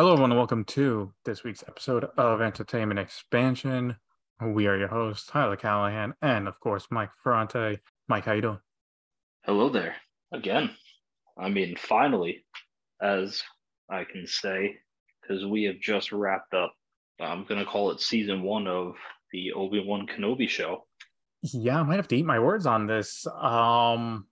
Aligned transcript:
Hello, 0.00 0.14
everyone, 0.14 0.30
and 0.30 0.38
welcome 0.38 0.64
to 0.64 1.12
this 1.26 1.44
week's 1.44 1.62
episode 1.68 2.06
of 2.16 2.40
Entertainment 2.40 2.98
Expansion. 2.98 3.96
We 4.40 4.66
are 4.66 4.78
your 4.78 4.88
hosts, 4.88 5.26
Tyler 5.26 5.56
Callahan, 5.56 6.14
and 6.22 6.48
of 6.48 6.58
course, 6.58 6.86
Mike 6.90 7.10
Ferrante. 7.22 7.80
Mike, 8.08 8.24
how 8.24 8.32
you 8.32 8.40
doing? 8.40 8.60
Hello 9.44 9.68
there 9.68 9.96
again. 10.32 10.70
I 11.38 11.50
mean, 11.50 11.76
finally, 11.76 12.46
as 13.02 13.42
I 13.90 14.04
can 14.04 14.26
say, 14.26 14.76
because 15.20 15.44
we 15.44 15.64
have 15.64 15.78
just 15.80 16.12
wrapped 16.12 16.54
up. 16.54 16.72
I'm 17.20 17.44
gonna 17.44 17.66
call 17.66 17.90
it 17.90 18.00
season 18.00 18.42
one 18.42 18.66
of 18.66 18.94
the 19.34 19.52
Obi 19.52 19.84
Wan 19.84 20.06
Kenobi 20.06 20.48
show. 20.48 20.86
Yeah, 21.42 21.78
I 21.78 21.82
might 21.82 21.96
have 21.96 22.08
to 22.08 22.16
eat 22.16 22.24
my 22.24 22.38
words 22.38 22.64
on 22.64 22.86
this. 22.86 23.26
Um, 23.26 24.28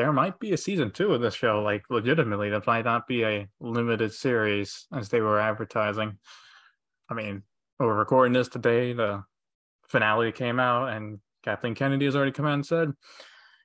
there 0.00 0.14
might 0.14 0.40
be 0.40 0.52
a 0.52 0.56
season 0.56 0.90
two 0.90 1.12
of 1.12 1.20
this 1.20 1.34
show, 1.34 1.60
like 1.60 1.82
legitimately. 1.90 2.48
That 2.48 2.66
might 2.66 2.86
not 2.86 3.06
be 3.06 3.22
a 3.22 3.46
limited 3.60 4.14
series 4.14 4.86
as 4.96 5.10
they 5.10 5.20
were 5.20 5.38
advertising. 5.38 6.16
I 7.10 7.12
mean, 7.12 7.42
we're 7.78 7.92
recording 7.92 8.32
this 8.32 8.48
today. 8.48 8.94
The 8.94 9.24
finale 9.88 10.32
came 10.32 10.58
out, 10.58 10.88
and 10.88 11.18
Kathleen 11.44 11.74
Kennedy 11.74 12.06
has 12.06 12.16
already 12.16 12.32
come 12.32 12.46
out 12.46 12.54
and 12.54 12.64
said, 12.64 12.92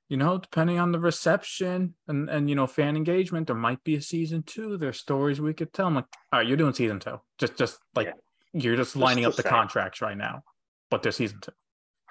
you 0.09 0.17
know, 0.17 0.37
depending 0.37 0.77
on 0.77 0.91
the 0.91 0.99
reception 0.99 1.93
and 2.09 2.29
and 2.29 2.49
you 2.49 2.55
know 2.57 2.67
fan 2.67 2.97
engagement, 2.97 3.47
there 3.47 3.55
might 3.55 3.81
be 3.85 3.95
a 3.95 4.01
season 4.01 4.43
two. 4.43 4.75
There's 4.75 4.99
stories 4.99 5.39
we 5.39 5.53
could 5.53 5.71
tell. 5.71 5.87
I'm 5.87 5.95
like, 5.95 6.07
all 6.33 6.39
right, 6.39 6.47
you're 6.47 6.57
doing 6.57 6.73
season 6.73 6.99
two. 6.99 7.21
Just 7.37 7.55
just 7.55 7.79
like 7.95 8.07
yeah. 8.07 8.61
you're 8.61 8.75
just 8.75 8.97
lining 8.97 9.23
just 9.23 9.39
up 9.39 9.43
the 9.45 9.49
contracts 9.49 10.01
right 10.01 10.17
now, 10.17 10.43
but 10.91 11.01
there's 11.01 11.15
season 11.15 11.39
two. 11.41 11.53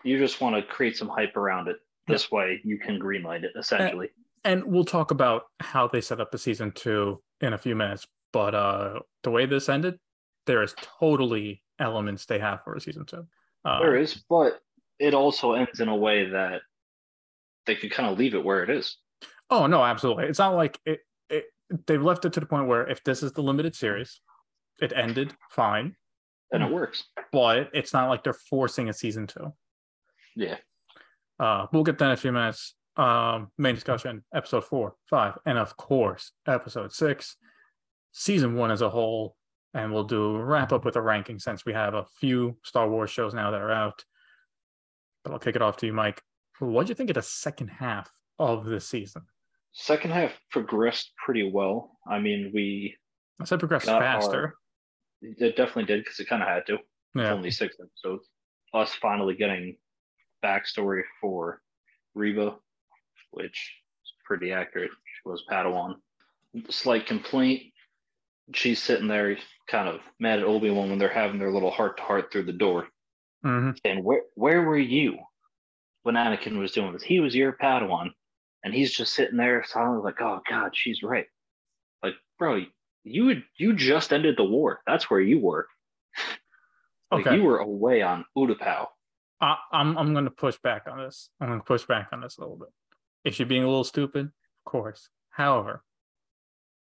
You 0.03 0.17
just 0.17 0.41
want 0.41 0.57
to 0.57 0.63
create 0.63 0.97
some 0.97 1.09
hype 1.09 1.37
around 1.37 1.69
it. 1.69 1.77
This 2.07 2.31
way, 2.31 2.61
you 2.65 2.79
can 2.79 2.99
greenlight 3.01 3.45
it 3.45 3.53
essentially. 3.59 4.11
And, 4.45 4.63
and 4.63 4.73
we'll 4.73 4.85
talk 4.85 5.11
about 5.11 5.45
how 5.61 5.89
they 5.89 6.01
set 6.01 6.21
up 6.21 6.31
the 6.31 6.39
season 6.39 6.73
two 6.73 7.23
in 7.41 7.53
a 7.53 7.59
few 7.59 7.75
minutes. 7.75 8.07
But 8.33 8.55
uh 8.55 9.01
the 9.23 9.31
way 9.31 9.47
this 9.47 9.69
ended, 9.69 9.99
there 10.47 10.63
is 10.63 10.75
totally 11.01 11.63
elements 11.79 12.27
they 12.27 12.39
have 12.39 12.63
for 12.63 12.75
a 12.75 12.81
season 12.81 13.07
two. 13.07 13.27
Uh, 13.65 13.79
there 13.81 13.97
is, 13.97 14.23
but 14.29 14.61
it 14.99 15.15
also 15.15 15.53
ends 15.53 15.81
in 15.81 15.89
a 15.89 15.97
way 15.97 16.29
that 16.29 16.63
they 17.67 17.75
could 17.75 17.91
kind 17.91 18.11
of 18.11 18.19
leave 18.19 18.35
it 18.35 18.45
where 18.45 18.63
it 18.63 18.71
is. 18.71 18.99
Oh 19.51 19.67
no, 19.67 19.83
absolutely. 19.83 20.25
It's 20.25 20.39
not 20.39 20.55
like 20.55 20.79
it, 20.85 21.01
it 21.31 21.45
they've 21.87 22.03
left 22.03 22.25
it 22.25 22.33
to 22.35 22.41
the 22.41 22.47
point 22.47 22.69
where 22.69 22.87
if 22.87 23.03
this 23.05 23.23
is 23.23 23.33
the 23.33 23.43
limited 23.43 23.75
series, 23.75 24.21
it 24.81 24.93
ended 24.95 25.35
fine. 25.51 25.97
And 26.53 26.63
it 26.63 26.71
works. 26.71 27.05
But 27.33 27.71
it's 27.73 27.93
not 27.93 28.09
like 28.09 28.23
they're 28.23 28.33
forcing 28.33 28.89
a 28.89 28.93
season 28.93 29.27
two. 29.27 29.53
Yeah. 30.37 30.57
Uh 31.39 31.67
we'll 31.73 31.83
get 31.85 31.99
that 31.99 32.07
in 32.07 32.11
a 32.13 32.17
few 32.17 32.33
minutes. 32.33 32.75
Um 32.97 33.51
main 33.59 33.75
discussion, 33.75 34.25
episode 34.35 34.65
four, 34.65 34.95
five, 35.09 35.37
and 35.47 35.59
of 35.59 35.77
course, 35.77 36.33
episode 36.47 36.93
six, 36.93 37.37
season 38.13 38.55
one 38.57 38.71
as 38.71 38.83
a 38.83 38.91
whole. 38.91 39.37
And 39.73 39.93
we'll 39.93 40.05
do 40.05 40.37
wrap 40.39 40.73
up 40.73 40.85
with 40.85 40.95
a 40.97 41.03
ranking 41.03 41.41
since 41.41 41.65
we 41.67 41.73
have 41.73 41.95
a 41.95 42.07
few 42.21 42.57
Star 42.63 42.89
Wars 42.89 43.11
shows 43.11 43.35
now 43.35 43.51
that 43.51 43.61
are 43.61 43.73
out. 43.73 44.05
But 45.25 45.33
I'll 45.33 45.39
kick 45.41 45.57
it 45.57 45.63
off 45.63 45.79
to 45.79 45.87
you, 45.87 45.93
Mike. 45.93 46.23
What 46.61 46.87
do 46.87 46.91
you 46.91 46.95
think 46.95 47.11
of 47.11 47.15
the 47.15 47.23
second 47.23 47.69
half 47.69 48.09
of 48.39 48.65
the 48.67 48.81
season? 48.81 49.23
Second 49.73 50.13
half 50.13 50.39
progressed 50.53 51.13
pretty 51.25 51.51
well. 51.51 51.99
I 52.09 52.21
mean, 52.21 52.53
we. 52.55 52.97
I 53.41 53.45
said 53.45 53.59
progressed 53.59 53.87
faster. 53.87 54.43
Our, 54.45 54.55
it 55.23 55.57
definitely 55.57 55.87
did 55.87 56.05
because 56.05 56.21
it 56.21 56.29
kind 56.29 56.43
of 56.43 56.49
had 56.49 56.67
to. 56.67 56.79
Yeah. 57.17 57.33
only 57.33 57.51
six 57.51 57.77
episodes. 57.81 58.29
Us 58.73 58.95
finally 58.95 59.35
getting 59.35 59.77
backstory 60.45 61.03
for 61.21 61.61
Reva, 62.15 62.57
which 63.31 63.73
is 64.05 64.13
pretty 64.27 64.53
accurate. 64.53 64.91
She 64.91 65.29
was 65.29 65.45
Padawan. 65.51 65.97
Slight 66.71 67.07
complaint. 67.07 67.63
She's 68.55 68.83
sitting 68.83 69.09
there, 69.09 69.39
kind 69.69 69.89
of 69.89 70.01
mad 70.21 70.41
at 70.41 70.45
Obi 70.45 70.71
Wan 70.71 70.91
when 70.91 70.99
they're 70.99 71.09
having 71.09 71.39
their 71.39 71.51
little 71.51 71.71
heart 71.71 71.97
to 71.97 72.03
heart 72.03 72.31
through 72.31 72.45
the 72.45 72.53
door. 72.53 72.89
Mm-hmm. 73.45 73.71
And 73.85 74.05
where 74.05 74.23
where 74.35 74.63
were 74.63 74.79
you 74.79 75.19
when 76.05 76.15
Anakin 76.15 76.59
was 76.59 76.73
doing 76.73 76.93
this. 76.93 77.03
He 77.03 77.19
was 77.19 77.35
your 77.35 77.53
Padawan, 77.53 78.11
and 78.63 78.73
he's 78.73 78.95
just 78.95 79.15
sitting 79.15 79.37
there 79.37 79.65
silent, 79.67 80.05
like, 80.05 80.21
"Oh 80.21 80.41
God, 80.49 80.71
she's 80.75 81.03
right." 81.03 81.27
Like, 82.03 82.15
bro, 82.39 82.65
you 83.03 83.25
would 83.27 83.43
you 83.57 83.75
just 83.75 84.13
ended 84.13 84.37
the 84.37 84.45
war. 84.45 84.81
That's 84.87 85.11
where 85.11 85.21
you 85.21 85.41
were. 85.41 85.67
like, 87.11 87.27
okay. 87.27 87.37
you 87.37 87.43
were 87.43 87.59
away 87.59 88.03
on 88.03 88.25
Utapau. 88.37 88.89
I, 89.45 89.57
I'm 89.73 89.97
I'm 89.99 90.13
going 90.13 90.25
to 90.25 90.31
push 90.31 90.57
back 90.63 90.85
on 90.91 90.99
this. 90.99 91.29
I'm 91.41 91.49
going 91.49 91.61
to 91.61 91.65
push 91.65 91.85
back 91.85 92.09
on 92.13 92.21
this 92.21 92.39
a 92.39 92.41
little 92.41 92.57
bit. 92.57 92.69
Is 93.25 93.35
she 93.35 93.45
being 93.45 93.63
a 93.63 93.69
little 93.69 93.85
stupid? 93.85 94.27
Of 94.27 94.71
course. 94.71 95.09
However, 95.31 95.83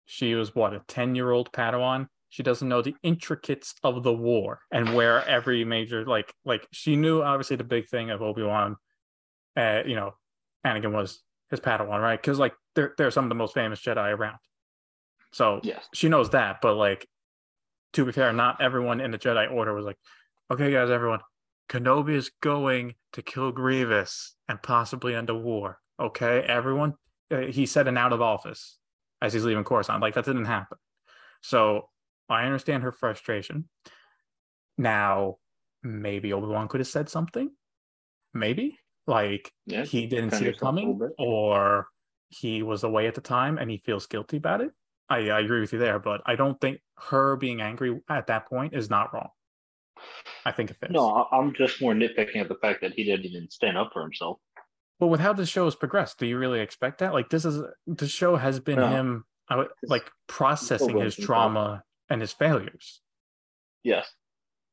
she 0.06 0.36
was 0.36 0.56
what 0.56 0.74
a 0.74 0.82
ten 0.88 1.16
year 1.16 1.32
old 1.32 1.52
Padawan. 1.52 2.08
She 2.30 2.44
doesn't 2.44 2.68
know 2.68 2.82
the 2.82 2.96
intricates 3.04 3.76
of 3.84 4.04
the 4.04 4.14
war 4.14 4.60
and 4.72 4.94
where 4.94 5.26
every 5.28 5.64
major 5.64 6.06
like 6.06 6.34
like 6.44 6.68
she 6.72 6.96
knew 6.96 7.22
obviously 7.22 7.56
the 7.56 7.64
big 7.64 7.88
thing 7.88 8.10
of 8.10 8.22
Obi 8.22 8.44
Wan 8.44 8.78
uh, 9.58 9.84
you 9.86 9.96
know, 9.96 10.14
Anakin 10.66 10.92
was 10.92 11.22
his 11.50 11.60
Padawan, 11.60 12.02
right? 12.02 12.22
Because 12.22 12.40
like 12.40 12.54
they're 12.76 12.94
they're 12.98 13.12
some 13.12 13.26
of 13.26 13.30
the 13.30 13.36
most 13.36 13.54
famous 13.54 13.82
Jedi 13.82 14.16
around. 14.16 14.38
So 15.32 15.60
yes. 15.64 15.88
she 15.94 16.10
knows 16.10 16.30
that, 16.32 16.62
but 16.62 16.76
like 16.76 17.08
to 17.94 18.06
be 18.06 18.12
fair, 18.12 18.34
not 18.34 18.62
everyone 18.62 19.02
in 19.02 19.12
the 19.12 19.18
Jedi 19.18 19.52
Order 19.52 19.74
was 19.74 19.86
like, 19.86 19.98
okay, 20.52 20.72
guys, 20.72 20.90
everyone, 20.90 21.20
Kenobi 21.70 22.14
is 22.14 22.32
going 22.42 22.96
to 23.14 23.22
kill 23.22 23.52
Grievous 23.52 24.36
and 24.48 24.62
possibly 24.62 25.16
end 25.16 25.30
a 25.30 25.36
war. 25.36 25.80
Okay, 26.00 26.42
everyone. 26.42 26.94
Uh, 27.32 27.40
he 27.40 27.66
said 27.66 27.88
an 27.88 27.98
out 27.98 28.14
of 28.14 28.22
office 28.22 28.78
as 29.22 29.34
he's 29.34 29.44
leaving 29.44 29.64
Coruscant. 29.64 30.02
Like 30.02 30.14
that 30.14 30.26
didn't 30.26 30.46
happen. 30.46 30.78
So 31.42 31.90
I 32.30 32.46
understand 32.46 32.84
her 32.84 32.92
frustration. 32.92 33.70
Now, 34.78 35.38
maybe 35.84 36.34
Obi 36.34 36.48
Wan 36.48 36.68
could 36.68 36.82
have 36.82 36.88
said 36.88 37.10
something. 37.10 37.52
Maybe 38.34 38.78
like 39.08 39.52
yeah, 39.66 39.86
he 39.86 40.08
didn't 40.08 40.32
see 40.32 40.46
it 40.46 40.60
coming, 40.60 41.00
or 41.18 41.88
he 42.30 42.64
was 42.64 42.84
away 42.84 43.08
at 43.08 43.16
the 43.16 43.22
time 43.22 43.58
and 43.58 43.70
he 43.70 43.78
feels 43.78 44.08
guilty 44.08 44.38
about 44.38 44.62
it. 44.62 44.72
I, 45.10 45.30
I 45.30 45.40
agree 45.40 45.62
with 45.62 45.72
you 45.72 45.80
there, 45.80 46.00
but 46.00 46.22
I 46.26 46.36
don't 46.36 46.60
think 46.60 46.80
her 46.98 47.36
being 47.36 47.62
angry 47.62 48.02
at 48.10 48.28
that 48.28 48.48
point 48.48 48.74
is 48.74 48.90
not 48.90 49.14
wrong. 49.14 49.30
I 50.46 50.52
think 50.52 50.72
it 50.72 50.78
fits. 50.80 50.94
No, 50.94 51.28
I'm 51.32 51.54
just 51.54 51.82
more 51.82 51.94
nitpicking 51.94 52.38
at 52.38 52.50
the 52.50 52.56
fact 52.56 52.82
that 52.82 52.94
he 52.94 53.04
didn't 53.04 53.26
even 53.26 53.50
stand 53.50 53.78
up 53.78 53.92
for 53.94 54.02
himself. 54.02 54.40
But 55.00 55.08
with 55.08 55.20
how 55.20 55.34
the 55.34 55.46
show 55.46 55.66
has 55.66 55.76
progressed, 55.76 56.20
do 56.20 56.26
you 56.26 56.38
really 56.38 56.62
expect 56.62 57.00
that? 57.00 57.14
Like 57.14 57.30
this 57.30 57.46
is 57.46 57.62
the 57.88 58.08
show 58.08 58.36
has 58.36 58.60
been 58.60 58.78
no. 58.78 58.88
him 58.88 59.26
would, 59.52 59.68
like 59.84 60.10
processing 60.28 61.00
his 61.00 61.16
trauma 61.16 61.84
and 62.10 62.22
his 62.22 62.32
failures. 62.32 63.02
Yes. 63.84 64.08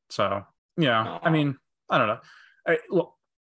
So 0.09 0.43
yeah, 0.77 1.03
no. 1.03 1.19
I 1.21 1.29
mean, 1.29 1.57
I 1.89 1.97
don't 1.97 2.07
know. 2.07 2.19
I, 2.67 2.77
look, 2.89 3.13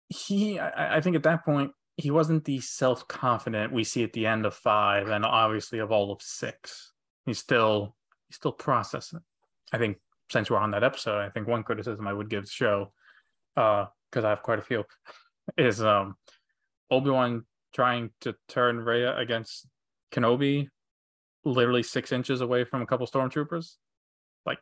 he 0.10 0.60
I, 0.60 0.98
I 0.98 1.02
think 1.02 1.16
at 1.16 1.24
that 1.24 1.44
point 1.44 1.72
he 1.98 2.12
wasn't 2.12 2.46
the 2.46 2.60
self 2.60 3.08
confident 3.08 3.74
we 3.74 3.84
see 3.84 4.04
at 4.04 4.14
the 4.14 4.26
end 4.26 4.46
of 4.46 4.54
five 4.54 5.10
and 5.10 5.26
obviously 5.26 5.80
of 5.80 5.92
all 5.92 6.12
of 6.12 6.22
six. 6.22 6.94
He's 7.26 7.40
still 7.40 7.96
he's 8.28 8.36
still 8.36 8.52
processing. 8.52 9.22
I 9.72 9.78
think 9.78 9.98
since 10.32 10.50
we're 10.50 10.58
on 10.58 10.72
that 10.72 10.84
episode, 10.84 11.20
I 11.20 11.30
think 11.30 11.48
one 11.48 11.64
criticism 11.64 12.08
I 12.08 12.14
would 12.14 12.30
give 12.30 12.46
the 12.46 12.50
show, 12.50 12.92
uh, 13.58 13.86
because 14.10 14.26
I 14.26 14.30
have 14.30 14.44
quite 14.44 14.60
a 14.60 14.64
few, 14.64 14.86
is 15.58 15.82
um 15.82 16.16
Obi 16.92 17.10
Wan 17.10 17.46
trying 17.74 18.12
to 18.22 18.36
turn 18.48 18.80
Rey 18.80 19.04
against 19.04 19.68
Kenobi, 20.12 20.68
literally 21.46 21.84
six 21.84 22.12
inches 22.12 22.42
away 22.42 22.64
from 22.64 22.82
a 22.82 22.86
couple 22.86 23.06
stormtroopers. 23.08 23.76
Like, 24.46 24.60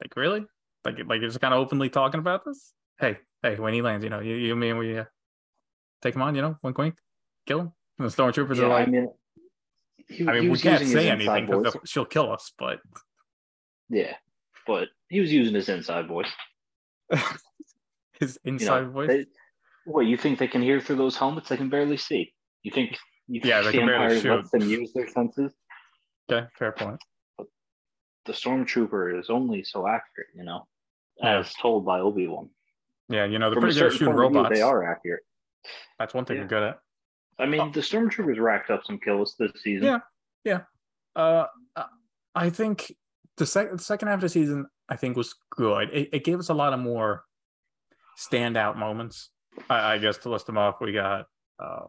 like 0.00 0.16
really? 0.16 0.44
Like, 0.84 0.98
like 1.06 1.20
you're 1.20 1.28
just 1.28 1.40
kind 1.40 1.54
of 1.54 1.60
openly 1.60 1.88
talking 1.88 2.18
about 2.18 2.44
this? 2.44 2.72
Hey, 2.98 3.18
hey, 3.42 3.56
when 3.56 3.74
he 3.74 3.82
lands, 3.82 4.04
you 4.04 4.10
know, 4.10 4.20
you, 4.20 4.34
you 4.34 4.56
mean 4.56 4.76
we 4.76 4.98
uh, 4.98 5.04
take 6.02 6.14
him 6.14 6.22
on, 6.22 6.34
you 6.34 6.42
know, 6.42 6.56
wink, 6.62 6.78
wink, 6.78 6.96
kill 7.46 7.60
him. 7.60 7.72
And 7.98 8.10
the 8.10 8.14
stormtroopers 8.14 8.56
yeah, 8.56 8.64
are 8.64 8.68
like, 8.68 8.88
I 8.88 8.90
mean, 8.90 9.08
he, 10.08 10.28
I 10.28 10.40
mean, 10.40 10.50
we 10.50 10.58
can't 10.58 10.86
say 10.86 11.08
anything 11.10 11.46
because 11.46 11.76
she'll 11.84 12.04
kill 12.04 12.32
us, 12.32 12.52
but 12.58 12.80
yeah, 13.88 14.14
but 14.66 14.88
he 15.08 15.20
was 15.20 15.32
using 15.32 15.54
his 15.54 15.68
inside 15.68 16.08
voice. 16.08 16.30
his 18.20 18.38
inside 18.44 18.80
you 18.80 18.84
know, 18.86 18.90
voice. 18.90 19.08
They, 19.08 19.26
what 19.84 20.06
you 20.06 20.16
think 20.16 20.38
they 20.38 20.48
can 20.48 20.62
hear 20.62 20.80
through 20.80 20.96
those 20.96 21.16
helmets? 21.16 21.48
They 21.48 21.56
can 21.56 21.68
barely 21.68 21.96
see. 21.96 22.32
You 22.62 22.70
think? 22.70 22.96
You 23.28 23.40
yeah, 23.44 23.62
they 23.62 23.72
can 23.72 23.86
barely 23.86 24.20
shoot. 24.20 24.36
Lets 24.36 24.50
them 24.50 24.68
use 24.68 24.92
their 24.92 25.08
senses. 25.08 25.52
Okay, 26.30 26.46
fair 26.58 26.72
point. 26.72 27.00
But 27.36 27.46
the 28.26 28.32
stormtrooper 28.32 29.18
is 29.18 29.30
only 29.30 29.64
so 29.64 29.86
accurate, 29.86 30.28
you 30.34 30.44
know, 30.44 30.66
yeah. 31.20 31.40
as 31.40 31.52
told 31.54 31.84
by 31.84 32.00
Obi 32.00 32.28
Wan. 32.28 32.50
Yeah, 33.08 33.24
you 33.24 33.38
know, 33.38 33.50
they're 33.50 33.56
From 33.56 33.62
pretty 33.62 33.78
good 33.78 33.92
at 33.92 33.98
shooting 33.98 34.14
robots. 34.14 34.48
View, 34.48 34.56
they 34.56 34.62
are 34.62 34.90
accurate. 34.90 35.22
That's 35.98 36.14
one 36.14 36.24
thing 36.24 36.38
yeah. 36.38 36.44
are 36.44 36.48
good 36.48 36.62
at. 36.62 36.78
I 37.38 37.46
mean, 37.46 37.60
oh. 37.60 37.70
the 37.70 37.80
stormtroopers 37.80 38.38
racked 38.38 38.70
up 38.70 38.84
some 38.84 38.98
kills 38.98 39.34
this 39.38 39.52
season. 39.62 39.86
Yeah, 39.86 39.98
yeah. 40.44 40.60
Uh, 41.16 41.46
I 42.34 42.50
think 42.50 42.94
the, 43.36 43.46
sec- 43.46 43.72
the 43.72 43.78
second 43.78 44.08
half 44.08 44.16
of 44.16 44.22
the 44.22 44.28
season, 44.28 44.66
I 44.88 44.96
think, 44.96 45.16
was 45.16 45.34
good. 45.50 45.90
It, 45.92 46.10
it 46.12 46.24
gave 46.24 46.38
us 46.38 46.48
a 46.48 46.54
lot 46.54 46.72
of 46.72 46.80
more 46.80 47.24
standout 48.18 48.76
moments. 48.76 49.30
I, 49.68 49.94
I 49.94 49.98
guess 49.98 50.18
to 50.18 50.30
list 50.30 50.46
them 50.46 50.58
off, 50.58 50.76
we 50.80 50.92
got 50.92 51.26
uh, 51.58 51.84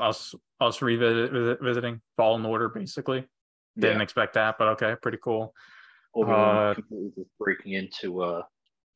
us 0.00 0.34
us 0.60 0.82
revisiting 0.82 2.00
Fallen 2.16 2.44
Order, 2.44 2.68
basically. 2.68 3.26
Didn't 3.78 3.98
yeah. 3.98 4.02
expect 4.02 4.34
that, 4.34 4.56
but 4.58 4.68
okay, 4.68 4.94
pretty 5.02 5.18
cool. 5.22 5.52
Uh, 6.16 6.74
breaking 7.38 7.74
into 7.74 8.22
uh 8.22 8.42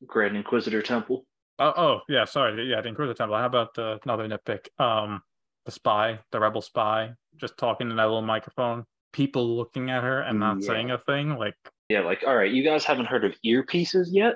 Grand 0.07 0.35
Inquisitor 0.35 0.81
Temple. 0.81 1.25
Oh, 1.59 1.73
oh 1.77 1.99
yeah, 2.09 2.25
sorry, 2.25 2.67
yeah, 2.67 2.81
the 2.81 2.89
Inquisitor 2.89 3.15
Temple. 3.15 3.37
How 3.37 3.45
about 3.45 3.75
the, 3.75 3.99
another 4.03 4.27
nitpick? 4.27 4.67
Um, 4.79 5.21
the 5.65 5.71
spy, 5.71 6.19
the 6.31 6.39
rebel 6.39 6.61
spy, 6.61 7.11
just 7.37 7.57
talking 7.57 7.91
in 7.91 7.95
that 7.97 8.05
little 8.05 8.23
microphone. 8.23 8.85
People 9.13 9.55
looking 9.55 9.91
at 9.91 10.03
her 10.03 10.21
and 10.21 10.39
not 10.39 10.61
yeah. 10.61 10.67
saying 10.67 10.89
a 10.89 10.97
thing. 10.97 11.37
Like, 11.37 11.53
yeah, 11.91 12.01
like, 12.01 12.23
all 12.25 12.35
right, 12.35 12.51
you 12.51 12.63
guys 12.63 12.85
haven't 12.85 13.05
heard 13.05 13.25
of 13.25 13.33
earpieces 13.45 14.07
yet? 14.09 14.35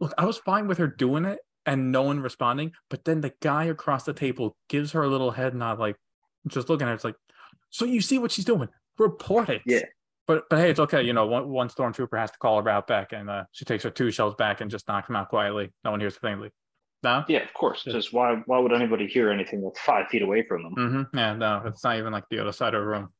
Look, 0.00 0.14
I 0.18 0.24
was 0.24 0.38
fine 0.38 0.66
with 0.66 0.78
her 0.78 0.86
doing 0.86 1.24
it 1.24 1.38
and 1.64 1.92
no 1.92 2.02
one 2.02 2.20
responding, 2.20 2.72
but 2.90 3.04
then 3.04 3.20
the 3.20 3.32
guy 3.40 3.64
across 3.64 4.04
the 4.04 4.12
table 4.12 4.56
gives 4.68 4.92
her 4.92 5.02
a 5.02 5.08
little 5.08 5.30
head 5.30 5.54
nod, 5.54 5.78
like, 5.78 5.96
just 6.46 6.68
looking 6.68 6.86
at 6.86 6.90
her. 6.90 6.94
It's 6.94 7.04
like, 7.04 7.16
so 7.70 7.84
you 7.84 8.00
see 8.00 8.18
what 8.18 8.32
she's 8.32 8.44
doing? 8.44 8.68
Report 8.98 9.48
it. 9.48 9.62
Yeah. 9.66 9.82
But 10.26 10.44
but 10.50 10.58
hey, 10.58 10.70
it's 10.70 10.80
okay. 10.80 11.02
You 11.02 11.12
know, 11.12 11.26
one, 11.26 11.48
one 11.48 11.68
stormtrooper 11.68 12.18
has 12.18 12.32
to 12.32 12.38
call 12.38 12.60
her 12.60 12.68
out 12.68 12.86
back, 12.86 13.12
and 13.12 13.30
uh, 13.30 13.44
she 13.52 13.64
takes 13.64 13.84
her 13.84 13.90
two 13.90 14.10
shells 14.10 14.34
back 14.34 14.60
and 14.60 14.70
just 14.70 14.88
knocks 14.88 15.06
them 15.06 15.14
out 15.16 15.28
quietly. 15.28 15.72
No 15.84 15.92
one 15.92 16.00
hears 16.00 16.16
a 16.16 16.20
thing. 16.20 16.50
No. 17.02 17.24
Yeah, 17.28 17.44
of 17.44 17.54
course. 17.54 17.84
Just 17.84 18.12
why 18.12 18.42
why 18.46 18.58
would 18.58 18.72
anybody 18.72 19.06
hear 19.06 19.30
anything 19.30 19.62
that's 19.62 19.78
five 19.80 20.08
feet 20.08 20.22
away 20.22 20.42
from 20.42 20.64
them? 20.64 20.74
Mm-hmm. 20.74 21.16
Yeah, 21.16 21.34
no, 21.34 21.62
it's 21.66 21.84
not 21.84 21.98
even 21.98 22.12
like 22.12 22.24
the 22.28 22.40
other 22.40 22.52
side 22.52 22.74
of 22.74 22.80
the 22.80 22.86
room. 22.86 23.10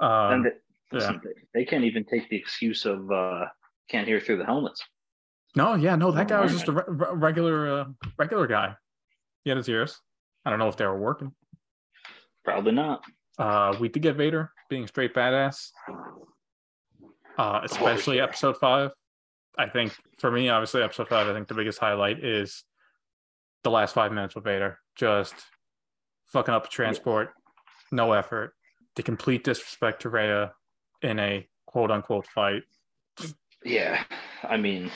Um, 0.00 0.32
and 0.32 0.52
yeah. 0.92 1.12
they 1.54 1.64
can't 1.64 1.84
even 1.84 2.04
take 2.04 2.28
the 2.28 2.36
excuse 2.36 2.84
of 2.84 3.10
uh, 3.10 3.46
can't 3.88 4.06
hear 4.06 4.20
through 4.20 4.38
the 4.38 4.44
helmets. 4.44 4.82
No, 5.54 5.74
yeah, 5.74 5.96
no, 5.96 6.10
that 6.12 6.28
guy 6.28 6.40
was 6.40 6.52
just 6.52 6.68
a 6.68 6.72
re- 6.72 6.84
regular 7.14 7.80
uh, 7.80 7.84
regular 8.18 8.46
guy. 8.46 8.74
He 9.44 9.50
had 9.50 9.56
his 9.56 9.68
ears. 9.68 10.00
I 10.44 10.50
don't 10.50 10.58
know 10.58 10.68
if 10.68 10.76
they 10.76 10.86
were 10.86 10.98
working. 10.98 11.32
Probably 12.44 12.72
not. 12.72 13.02
Uh, 13.38 13.76
we 13.78 13.88
did 13.88 14.02
get 14.02 14.16
Vader 14.16 14.50
being 14.68 14.86
straight 14.86 15.14
badass, 15.14 15.70
uh, 17.38 17.60
especially 17.64 18.20
oh, 18.20 18.24
episode 18.24 18.56
five. 18.58 18.90
I 19.58 19.68
think 19.68 19.94
for 20.18 20.30
me, 20.30 20.48
obviously, 20.48 20.82
episode 20.82 21.08
five, 21.08 21.28
I 21.28 21.32
think 21.32 21.48
the 21.48 21.54
biggest 21.54 21.78
highlight 21.78 22.24
is 22.24 22.64
the 23.62 23.70
last 23.70 23.94
five 23.94 24.12
minutes 24.12 24.34
with 24.34 24.44
Vader. 24.44 24.78
Just 24.96 25.34
fucking 26.28 26.54
up 26.54 26.68
transport, 26.70 27.30
no 27.90 28.12
effort, 28.12 28.54
the 28.96 29.02
complete 29.02 29.44
disrespect 29.44 30.02
to 30.02 30.08
Rey 30.08 30.48
in 31.02 31.18
a 31.18 31.46
quote 31.66 31.90
unquote 31.90 32.26
fight. 32.26 32.62
Yeah, 33.64 34.02
I 34.42 34.56
mean, 34.56 34.90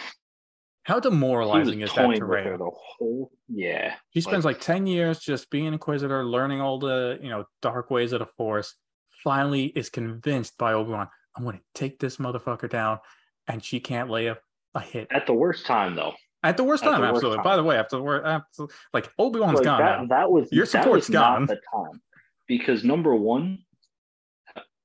how 0.86 1.00
demoralizing 1.00 1.80
is 1.80 1.92
that 1.94 2.14
to 2.14 2.24
Rey? 2.24 2.44
The 2.44 2.70
whole, 2.72 3.32
yeah. 3.48 3.94
He 4.10 4.20
spends 4.20 4.44
like, 4.44 4.58
like 4.58 4.62
10 4.62 4.86
years 4.86 5.18
just 5.18 5.50
being 5.50 5.66
an 5.66 5.72
Inquisitor, 5.72 6.24
learning 6.24 6.60
all 6.60 6.78
the, 6.78 7.18
you 7.20 7.28
know, 7.28 7.44
dark 7.60 7.90
ways 7.90 8.12
of 8.12 8.20
the 8.20 8.26
Force. 8.26 8.76
Finally 9.24 9.64
is 9.64 9.90
convinced 9.90 10.56
by 10.58 10.74
Obi-Wan, 10.74 11.08
I'm 11.36 11.42
going 11.42 11.56
to 11.56 11.62
take 11.74 11.98
this 11.98 12.18
motherfucker 12.18 12.70
down. 12.70 13.00
And 13.48 13.64
she 13.64 13.80
can't 13.80 14.08
lay 14.10 14.28
a, 14.28 14.38
a 14.76 14.80
hit. 14.80 15.08
At 15.10 15.26
the 15.26 15.34
worst 15.34 15.66
time, 15.66 15.96
though. 15.96 16.12
At 16.44 16.56
the 16.56 16.62
worst 16.62 16.84
time, 16.84 17.00
the 17.00 17.08
absolutely. 17.08 17.38
Worst 17.38 17.44
time. 17.44 17.52
By 17.52 17.56
the 17.56 17.64
way, 17.64 17.76
after 17.76 17.96
the 17.96 18.02
worst, 18.04 18.46
like 18.92 19.10
Obi-Wan's 19.18 19.56
like 19.56 19.64
gone 19.64 19.80
that. 19.80 20.08
That 20.10 20.30
was 20.30 20.48
your 20.52 20.66
support's 20.66 21.08
that 21.08 21.12
was 21.14 21.24
gone. 21.24 21.46
the 21.46 21.60
time. 21.74 22.00
Because 22.46 22.84
number 22.84 23.12
one, 23.16 23.64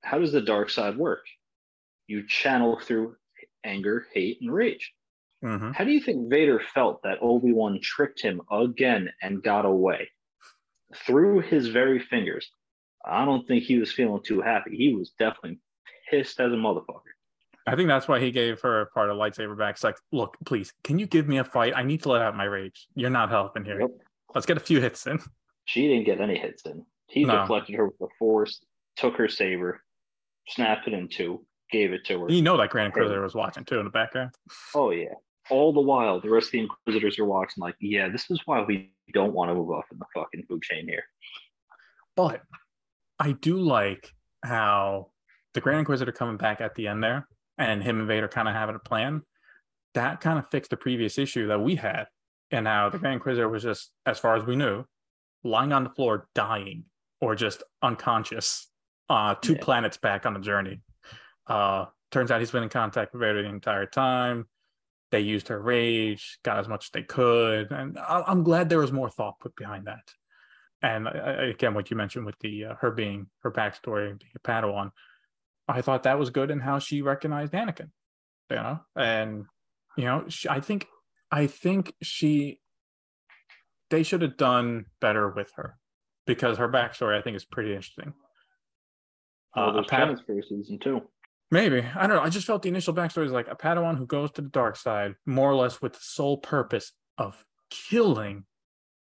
how 0.02 0.20
does 0.20 0.32
the 0.32 0.42
dark 0.42 0.70
side 0.70 0.98
work? 0.98 1.26
You 2.08 2.28
channel 2.28 2.80
through 2.80 3.16
anger, 3.64 4.06
hate, 4.14 4.40
and 4.42 4.54
rage. 4.54 4.94
Mm-hmm. 5.44 5.72
How 5.72 5.84
do 5.84 5.92
you 5.92 6.02
think 6.02 6.30
Vader 6.30 6.62
felt 6.74 7.02
that 7.04 7.20
Obi 7.22 7.52
Wan 7.52 7.80
tricked 7.82 8.22
him 8.22 8.42
again 8.52 9.10
and 9.22 9.42
got 9.42 9.66
away 9.66 10.10
through 11.06 11.42
his 11.42 11.68
very 11.68 12.00
fingers? 12.00 12.50
I 13.04 13.26
don't 13.26 13.48
think 13.48 13.64
he 13.64 13.80
was 13.80 13.92
feeling 13.92 14.22
too 14.24 14.42
happy. 14.42 14.76
He 14.76 14.94
was 14.94 15.12
definitely 15.18 15.60
pissed 16.10 16.40
as 16.40 16.52
a 16.52 16.56
motherfucker. 16.56 17.02
I 17.66 17.76
think 17.76 17.88
that's 17.88 18.08
why 18.08 18.20
he 18.20 18.32
gave 18.32 18.60
her 18.62 18.90
part 18.94 19.10
of 19.10 19.18
lightsaber 19.18 19.58
back. 19.58 19.76
It's 19.76 19.84
like, 19.84 19.98
look, 20.12 20.36
please, 20.46 20.74
can 20.84 21.00
you 21.00 21.06
give 21.06 21.28
me 21.28 21.38
a 21.38 21.44
fight? 21.44 21.74
I 21.76 21.84
need 21.84 22.04
to 22.04 22.10
let 22.10 22.22
out 22.22 22.36
my 22.36 22.46
rage. 22.46 22.88
You're 22.96 23.10
not 23.10 23.30
helping 23.30 23.64
here. 23.64 23.82
Yep. 23.82 23.90
Let's 24.34 24.46
get 24.46 24.58
a 24.58 24.62
few 24.62 24.82
hits 24.82 25.06
in. 25.08 25.20
She 25.66 25.88
didn't 25.88 26.06
get 26.06 26.22
any 26.22 26.38
hits 26.38 26.66
in. 26.66 26.86
He 27.08 27.24
no. 27.24 27.42
deflected 27.42 27.76
her 27.76 27.86
with 27.86 27.98
the 28.00 28.08
force, 28.18 28.64
took 28.96 29.16
her 29.18 29.28
saber, 29.28 29.82
snapped 30.52 30.88
it 30.88 30.94
in 30.94 31.08
two, 31.08 31.46
gave 31.72 31.94
it 31.94 32.06
to 32.06 32.22
her. 32.22 32.32
You 32.32 32.42
know 32.42 32.58
that 32.58 32.70
Grand 32.70 32.88
Inquisitor 32.88 33.22
was 33.22 33.36
watching 33.36 33.66
too 33.66 33.80
in 33.80 33.86
the 33.86 33.92
background. 33.92 34.32
Oh 34.76 34.92
yeah 34.92 35.14
all 35.50 35.74
the 35.74 35.82
while, 35.82 36.20
the 36.22 36.30
rest 36.30 36.48
of 36.48 36.52
the 36.54 36.60
Inquisitors 36.60 37.20
are 37.20 37.26
watching, 37.26 37.62
like, 37.62 37.76
yeah, 37.80 38.10
this 38.10 38.30
is 38.30 38.40
why 38.46 38.64
we 38.64 38.94
don't 39.14 39.34
want 39.34 39.50
to 39.50 39.56
move 39.56 39.72
off 39.72 39.86
in 39.92 40.00
the 40.00 40.06
fucking 40.16 40.46
food 40.48 40.62
chain 40.62 40.88
here. 40.88 41.04
But 42.16 42.42
I 43.20 43.34
do 43.34 43.58
like 43.58 44.10
how 44.44 45.12
the 45.54 45.62
Grand 45.62 45.80
Inquisitor 45.80 46.12
coming 46.12 46.38
back 46.38 46.62
at 46.62 46.76
the 46.76 46.88
end 46.88 47.04
there 47.04 47.28
and 47.58 47.84
him 47.84 48.00
and 48.00 48.08
Vader 48.08 48.28
kind 48.28 48.48
of 48.48 48.54
having 48.54 48.76
a 48.76 48.80
plan. 48.80 49.24
That 49.94 50.22
kind 50.22 50.40
of 50.40 50.46
fixed 50.52 50.72
the 50.72 50.78
previous 50.78 51.18
issue 51.18 51.48
that 51.48 51.62
we 51.62 51.76
had, 51.76 52.06
and 52.50 52.66
how 52.66 52.90
the 52.90 52.98
Grand 52.98 53.16
Inquisitor 53.16 53.50
was 53.50 53.64
just, 53.64 53.92
as 54.06 54.20
far 54.20 54.36
as 54.36 54.46
we 54.46 54.56
knew, 54.56 54.86
lying 55.44 55.74
on 55.74 55.84
the 55.84 55.90
floor, 55.90 56.28
dying 56.34 56.86
or 57.20 57.36
just 57.36 57.62
unconscious, 57.82 58.71
uh, 59.12 59.36
two 59.36 59.54
yeah. 59.54 59.60
planets 59.62 59.98
back 59.98 60.26
on 60.26 60.34
the 60.34 60.40
journey. 60.40 60.82
Uh, 61.48 61.86
turns 62.12 62.32
out 62.32 62.40
he's 62.40 62.52
been 62.52 62.64
in 62.64 62.70
contact 62.70 63.14
with 63.14 63.22
Vader 63.22 63.44
the 63.44 63.50
entire 63.50 63.86
time 63.86 64.46
they 65.12 65.20
used 65.20 65.50
her 65.50 65.62
rage, 65.62 66.40
got 66.44 66.58
as 66.58 66.68
much 66.68 66.86
as 66.86 66.90
they 66.92 67.04
could, 67.04 67.72
and 67.72 68.00
I'm 68.00 68.44
glad 68.44 68.70
there 68.70 68.80
was 68.80 68.94
more 68.94 69.10
thought 69.10 69.40
put 69.40 69.56
behind 69.56 69.88
that. 69.88 70.10
And 70.82 71.08
again, 71.08 71.74
what 71.74 71.92
you 71.92 71.98
mentioned 71.98 72.26
with 72.26 72.40
the 72.40 72.66
uh, 72.66 72.76
her 72.76 72.92
being 72.92 73.28
her 73.44 73.52
backstory, 73.52 74.18
being 74.18 74.32
a 74.36 74.40
Padawan, 74.40 74.92
I 75.68 75.82
thought 75.82 76.04
that 76.04 76.18
was 76.18 76.32
good 76.32 76.50
in 76.50 76.60
how 76.60 76.80
she 76.80 77.02
recognized 77.02 77.54
Anakin, 77.54 77.90
you 78.50 78.56
know, 78.56 78.80
and 78.96 79.46
you 79.98 80.06
know, 80.06 80.24
she, 80.30 80.50
I 80.50 80.62
think, 80.62 80.88
I 81.30 81.46
think 81.48 81.94
she, 82.02 82.60
they 83.90 84.04
should 84.04 84.22
have 84.22 84.38
done 84.38 84.86
better 85.02 85.30
with 85.30 85.52
her 85.56 85.78
because 86.26 86.58
her 86.58 86.70
backstory 86.70 87.20
I 87.20 87.22
think 87.22 87.36
is 87.36 87.46
pretty 87.46 87.72
interesting. 87.72 88.14
Well, 89.56 89.70
uh, 89.70 89.74
there's 89.74 89.88
Pad- 89.88 90.18
for 90.26 90.42
season 90.42 90.80
two. 90.80 91.02
Maybe. 91.50 91.86
I 91.96 92.08
don't 92.08 92.16
know. 92.16 92.22
I 92.22 92.30
just 92.30 92.48
felt 92.48 92.62
the 92.62 92.70
initial 92.70 92.94
backstory 92.94 93.26
is 93.26 93.34
like 93.34 93.50
a 93.50 93.56
Padawan 93.56 93.98
who 93.98 94.06
goes 94.06 94.32
to 94.32 94.42
the 94.42 94.50
dark 94.50 94.78
side, 94.78 95.16
more 95.26 95.52
or 95.52 95.56
less 95.56 95.82
with 95.82 95.94
the 95.94 96.00
sole 96.02 96.38
purpose 96.38 96.94
of 97.18 97.44
killing 97.70 98.46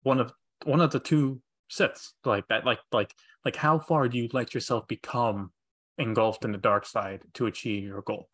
one 0.02 0.19
of 0.19 0.32
one 0.64 0.81
of 0.81 0.90
the 0.93 1.00
two 1.00 1.43
Siths. 1.70 2.12
Like 2.25 2.49
that, 2.49 2.64
like 2.64 2.79
like 2.90 3.14
like 3.44 3.56
how 3.56 3.79
far 3.79 4.08
do 4.08 4.17
you 4.17 4.29
let 4.32 4.55
yourself 4.55 4.88
become 4.88 5.52
engulfed 5.99 6.44
in 6.44 6.52
the 6.52 6.58
dark 6.58 6.87
side 6.87 7.20
to 7.34 7.46
achieve 7.46 7.84
your 7.84 8.00
goal? 8.00 8.29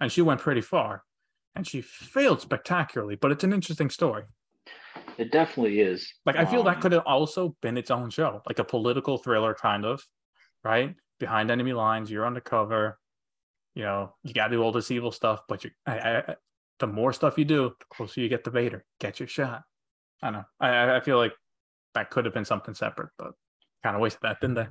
And 0.00 0.10
she 0.10 0.22
went 0.22 0.40
pretty 0.40 0.60
far. 0.60 1.04
And 1.56 1.66
she 1.66 1.80
failed 1.80 2.40
spectacularly, 2.40 3.16
but 3.16 3.32
it's 3.32 3.42
an 3.42 3.52
interesting 3.52 3.90
story. 3.90 4.22
It 5.18 5.32
definitely 5.32 5.80
is. 5.80 6.12
Like 6.24 6.36
I 6.36 6.44
feel 6.44 6.60
um, 6.60 6.66
that 6.66 6.80
could 6.80 6.92
have 6.92 7.02
also 7.06 7.56
been 7.60 7.76
its 7.76 7.90
own 7.90 8.10
show, 8.10 8.40
like 8.46 8.60
a 8.60 8.64
political 8.64 9.18
thriller 9.18 9.54
kind 9.54 9.84
of, 9.84 10.00
right? 10.62 10.94
Behind 11.20 11.50
enemy 11.50 11.72
lines, 11.72 12.10
you're 12.10 12.26
undercover, 12.26 12.98
you 13.74 13.84
know, 13.84 14.14
you 14.24 14.34
got 14.34 14.48
to 14.48 14.56
do 14.56 14.62
all 14.62 14.72
this 14.72 14.90
evil 14.90 15.12
stuff, 15.12 15.42
but 15.48 15.62
you, 15.62 15.70
I, 15.86 15.98
I, 15.98 16.36
the 16.80 16.86
more 16.86 17.12
stuff 17.12 17.38
you 17.38 17.44
do, 17.44 17.74
the 17.78 17.84
closer 17.94 18.20
you 18.20 18.28
get 18.28 18.42
to 18.44 18.50
Vader. 18.50 18.84
Get 18.98 19.20
your 19.20 19.28
shot. 19.28 19.62
I 20.22 20.30
know. 20.30 20.44
I, 20.58 20.96
I 20.96 21.00
feel 21.00 21.18
like 21.18 21.32
that 21.94 22.10
could 22.10 22.24
have 22.24 22.34
been 22.34 22.44
something 22.44 22.74
separate, 22.74 23.10
but 23.18 23.32
kind 23.82 23.94
of 23.94 24.02
wasted 24.02 24.22
that, 24.22 24.40
didn't 24.40 24.56
they? 24.56 24.66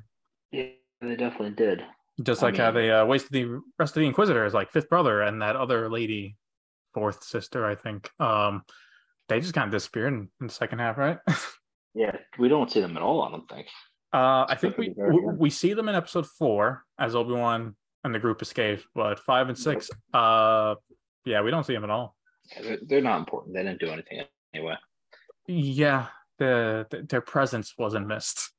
Yeah, 0.51 0.65
they 1.01 1.15
definitely 1.15 1.51
did. 1.51 1.83
Just 2.21 2.41
like 2.41 2.55
I 2.55 2.57
mean, 2.57 2.61
how 2.65 2.71
they 2.71 2.91
uh, 2.91 3.05
wasted 3.05 3.31
the 3.31 3.61
rest 3.77 3.95
of 3.95 4.01
the 4.01 4.07
Inquisitors, 4.07 4.53
like 4.53 4.71
fifth 4.71 4.89
brother 4.89 5.21
and 5.21 5.41
that 5.41 5.55
other 5.55 5.89
lady, 5.89 6.35
fourth 6.93 7.23
sister, 7.23 7.65
I 7.65 7.75
think. 7.75 8.09
Um, 8.19 8.63
they 9.29 9.39
just 9.39 9.53
kind 9.53 9.67
of 9.67 9.71
disappeared 9.71 10.13
in, 10.13 10.29
in 10.41 10.47
the 10.47 10.53
second 10.53 10.79
half, 10.79 10.97
right? 10.97 11.19
yeah, 11.93 12.17
we 12.37 12.49
don't 12.49 12.69
see 12.69 12.81
them 12.81 12.97
at 12.97 13.03
all. 13.03 13.21
I 13.21 13.31
don't 13.31 13.47
think. 13.47 13.67
Uh, 14.11 14.45
I 14.49 14.55
think 14.59 14.77
we, 14.77 14.95
we, 14.97 15.49
see 15.51 15.73
them 15.73 15.87
in 15.87 15.93
episode 15.93 16.25
four 16.25 16.83
as 16.97 17.15
Obi 17.15 17.33
Wan 17.33 17.75
and 18.03 18.15
the 18.15 18.19
group 18.19 18.41
escapes. 18.41 18.83
But 18.95 19.19
five 19.19 19.49
and 19.49 19.57
six, 19.57 19.89
uh, 20.13 20.75
yeah, 21.25 21.41
we 21.41 21.51
don't 21.51 21.63
see 21.63 21.73
them 21.73 21.83
at 21.83 21.91
all. 21.91 22.15
Yeah, 22.51 22.61
they're, 22.63 22.77
they're 22.81 23.01
not 23.01 23.19
important. 23.19 23.53
They 23.53 23.61
didn't 23.61 23.79
do 23.79 23.89
anything 23.89 24.23
anyway. 24.53 24.75
Yeah, 25.47 26.07
the, 26.39 26.87
the 26.89 27.03
their 27.03 27.21
presence 27.21 27.75
wasn't 27.77 28.07
missed. 28.07 28.51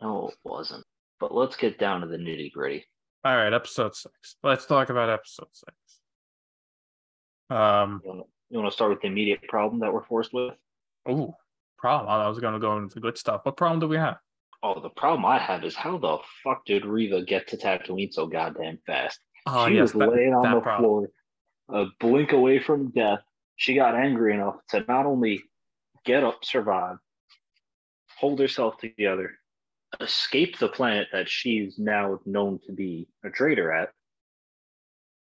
No, 0.00 0.28
it 0.28 0.34
wasn't. 0.42 0.84
But 1.20 1.34
let's 1.34 1.56
get 1.56 1.78
down 1.78 2.00
to 2.00 2.06
the 2.06 2.16
nitty 2.16 2.52
gritty. 2.52 2.86
All 3.24 3.36
right, 3.36 3.52
episode 3.52 3.94
six. 3.94 4.36
Let's 4.42 4.66
talk 4.66 4.90
about 4.90 5.10
episode 5.10 5.48
six. 5.52 5.74
Um, 7.50 8.00
you 8.04 8.58
want 8.58 8.70
to 8.70 8.74
start 8.74 8.90
with 8.90 9.00
the 9.00 9.06
immediate 9.06 9.42
problem 9.48 9.80
that 9.80 9.92
we're 9.92 10.04
forced 10.04 10.32
with? 10.32 10.54
Oh, 11.06 11.34
problem. 11.84 12.08
I 12.08 12.26
was 12.26 12.38
going 12.38 12.54
to 12.54 12.60
go 12.60 12.78
into 12.78 12.94
the 12.94 13.00
good 13.02 13.18
stuff. 13.18 13.42
What 13.42 13.58
problem 13.58 13.78
do 13.78 13.86
we 13.86 13.98
have? 13.98 14.16
Oh, 14.62 14.80
the 14.80 14.88
problem 14.88 15.26
I 15.26 15.38
have 15.38 15.64
is 15.64 15.76
how 15.76 15.98
the 15.98 16.16
fuck 16.42 16.64
did 16.64 16.86
Reva 16.86 17.22
get 17.22 17.46
to 17.48 17.58
Tatooine 17.58 18.10
so 18.10 18.26
goddamn 18.26 18.78
fast? 18.86 19.20
Oh, 19.46 19.68
she 19.68 19.74
yes, 19.74 19.92
was 19.92 19.92
that, 19.92 20.16
laying 20.16 20.32
on 20.32 20.50
the 20.50 20.60
problem. 20.62 20.82
floor, 20.82 21.10
a 21.68 21.84
blink 22.00 22.32
away 22.32 22.58
from 22.58 22.90
death. 22.92 23.18
She 23.56 23.74
got 23.74 23.94
angry 23.94 24.32
enough 24.32 24.56
to 24.70 24.82
not 24.88 25.04
only 25.04 25.42
get 26.06 26.24
up, 26.24 26.42
survive, 26.42 26.96
hold 28.18 28.40
herself 28.40 28.78
together, 28.78 29.32
escape 30.00 30.58
the 30.58 30.68
planet 30.68 31.08
that 31.12 31.28
she's 31.28 31.78
now 31.78 32.18
known 32.24 32.60
to 32.66 32.72
be 32.72 33.08
a 33.22 33.28
traitor 33.28 33.70
at, 33.70 33.90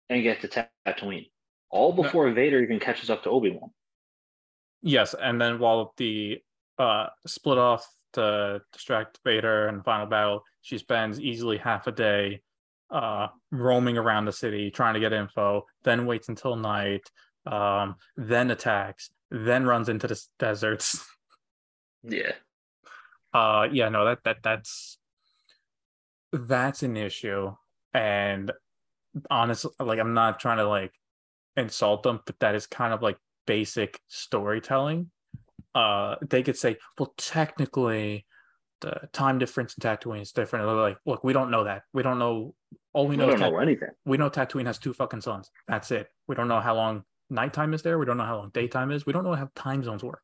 and 0.08 0.22
get 0.22 0.40
to 0.40 0.66
Tatooine, 0.86 1.28
all 1.68 1.92
before 1.92 2.26
no. 2.26 2.34
Vader 2.34 2.62
even 2.62 2.80
catches 2.80 3.10
up 3.10 3.24
to 3.24 3.30
Obi 3.30 3.50
Wan. 3.50 3.70
Yes, 4.82 5.14
and 5.14 5.40
then 5.40 5.58
while 5.58 5.92
the 5.96 6.38
uh, 6.78 7.06
split 7.26 7.58
off 7.58 7.86
to 8.12 8.62
distract 8.72 9.18
Vader 9.24 9.66
and 9.66 9.84
final 9.84 10.06
battle, 10.06 10.44
she 10.62 10.78
spends 10.78 11.20
easily 11.20 11.58
half 11.58 11.86
a 11.86 11.92
day 11.92 12.42
uh, 12.90 13.28
roaming 13.50 13.98
around 13.98 14.24
the 14.24 14.32
city 14.32 14.70
trying 14.70 14.94
to 14.94 15.00
get 15.00 15.12
info, 15.12 15.66
then 15.84 16.06
waits 16.06 16.28
until 16.28 16.56
night, 16.56 17.10
um, 17.46 17.96
then 18.16 18.50
attacks, 18.50 19.10
then 19.30 19.66
runs 19.66 19.88
into 19.88 20.06
the 20.06 20.20
deserts. 20.38 21.04
Yeah. 22.04 22.30
Uh, 23.34 23.68
yeah, 23.72 23.88
no, 23.88 24.04
that 24.04 24.22
that 24.24 24.36
that's 24.42 24.98
that's 26.32 26.84
an 26.84 26.96
issue, 26.96 27.52
and 27.92 28.52
honestly, 29.28 29.72
like 29.80 29.98
I'm 29.98 30.14
not 30.14 30.38
trying 30.38 30.58
to 30.58 30.68
like 30.68 30.92
insult 31.56 32.04
them, 32.04 32.20
but 32.24 32.38
that 32.38 32.54
is 32.54 32.68
kind 32.68 32.94
of 32.94 33.02
like 33.02 33.18
basic 33.48 33.98
storytelling. 34.08 35.10
Uh, 35.74 36.16
they 36.20 36.42
could 36.42 36.56
say, 36.56 36.76
well, 36.98 37.14
technically, 37.16 38.26
the 38.82 39.08
time 39.12 39.38
difference 39.38 39.74
in 39.74 39.80
Tatooine 39.80 40.20
is 40.20 40.32
different. 40.32 40.66
they're 40.66 40.74
like, 40.74 40.98
look, 41.06 41.24
we 41.24 41.32
don't 41.32 41.50
know 41.50 41.64
that. 41.64 41.82
We 41.94 42.02
don't 42.02 42.18
know. 42.18 42.54
All 42.92 43.08
we 43.08 43.16
know 43.16 43.24
we 43.24 43.32
don't 43.32 43.40
Tat- 43.40 43.52
know 43.52 43.58
anything. 43.58 43.88
We 44.04 44.18
know 44.18 44.28
Tatooine 44.28 44.66
has 44.66 44.78
two 44.78 44.92
fucking 44.92 45.22
suns. 45.22 45.50
That's 45.66 45.90
it. 45.90 46.08
We 46.28 46.34
don't 46.34 46.48
know 46.48 46.60
how 46.60 46.76
long 46.76 47.04
nighttime 47.30 47.72
is 47.72 47.82
there. 47.82 47.98
We 47.98 48.04
don't 48.06 48.18
know 48.18 48.24
how 48.24 48.36
long 48.36 48.50
daytime 48.52 48.90
is. 48.90 49.06
We 49.06 49.12
don't 49.12 49.24
know 49.24 49.34
how 49.34 49.48
time 49.54 49.82
zones 49.82 50.04
work. 50.04 50.22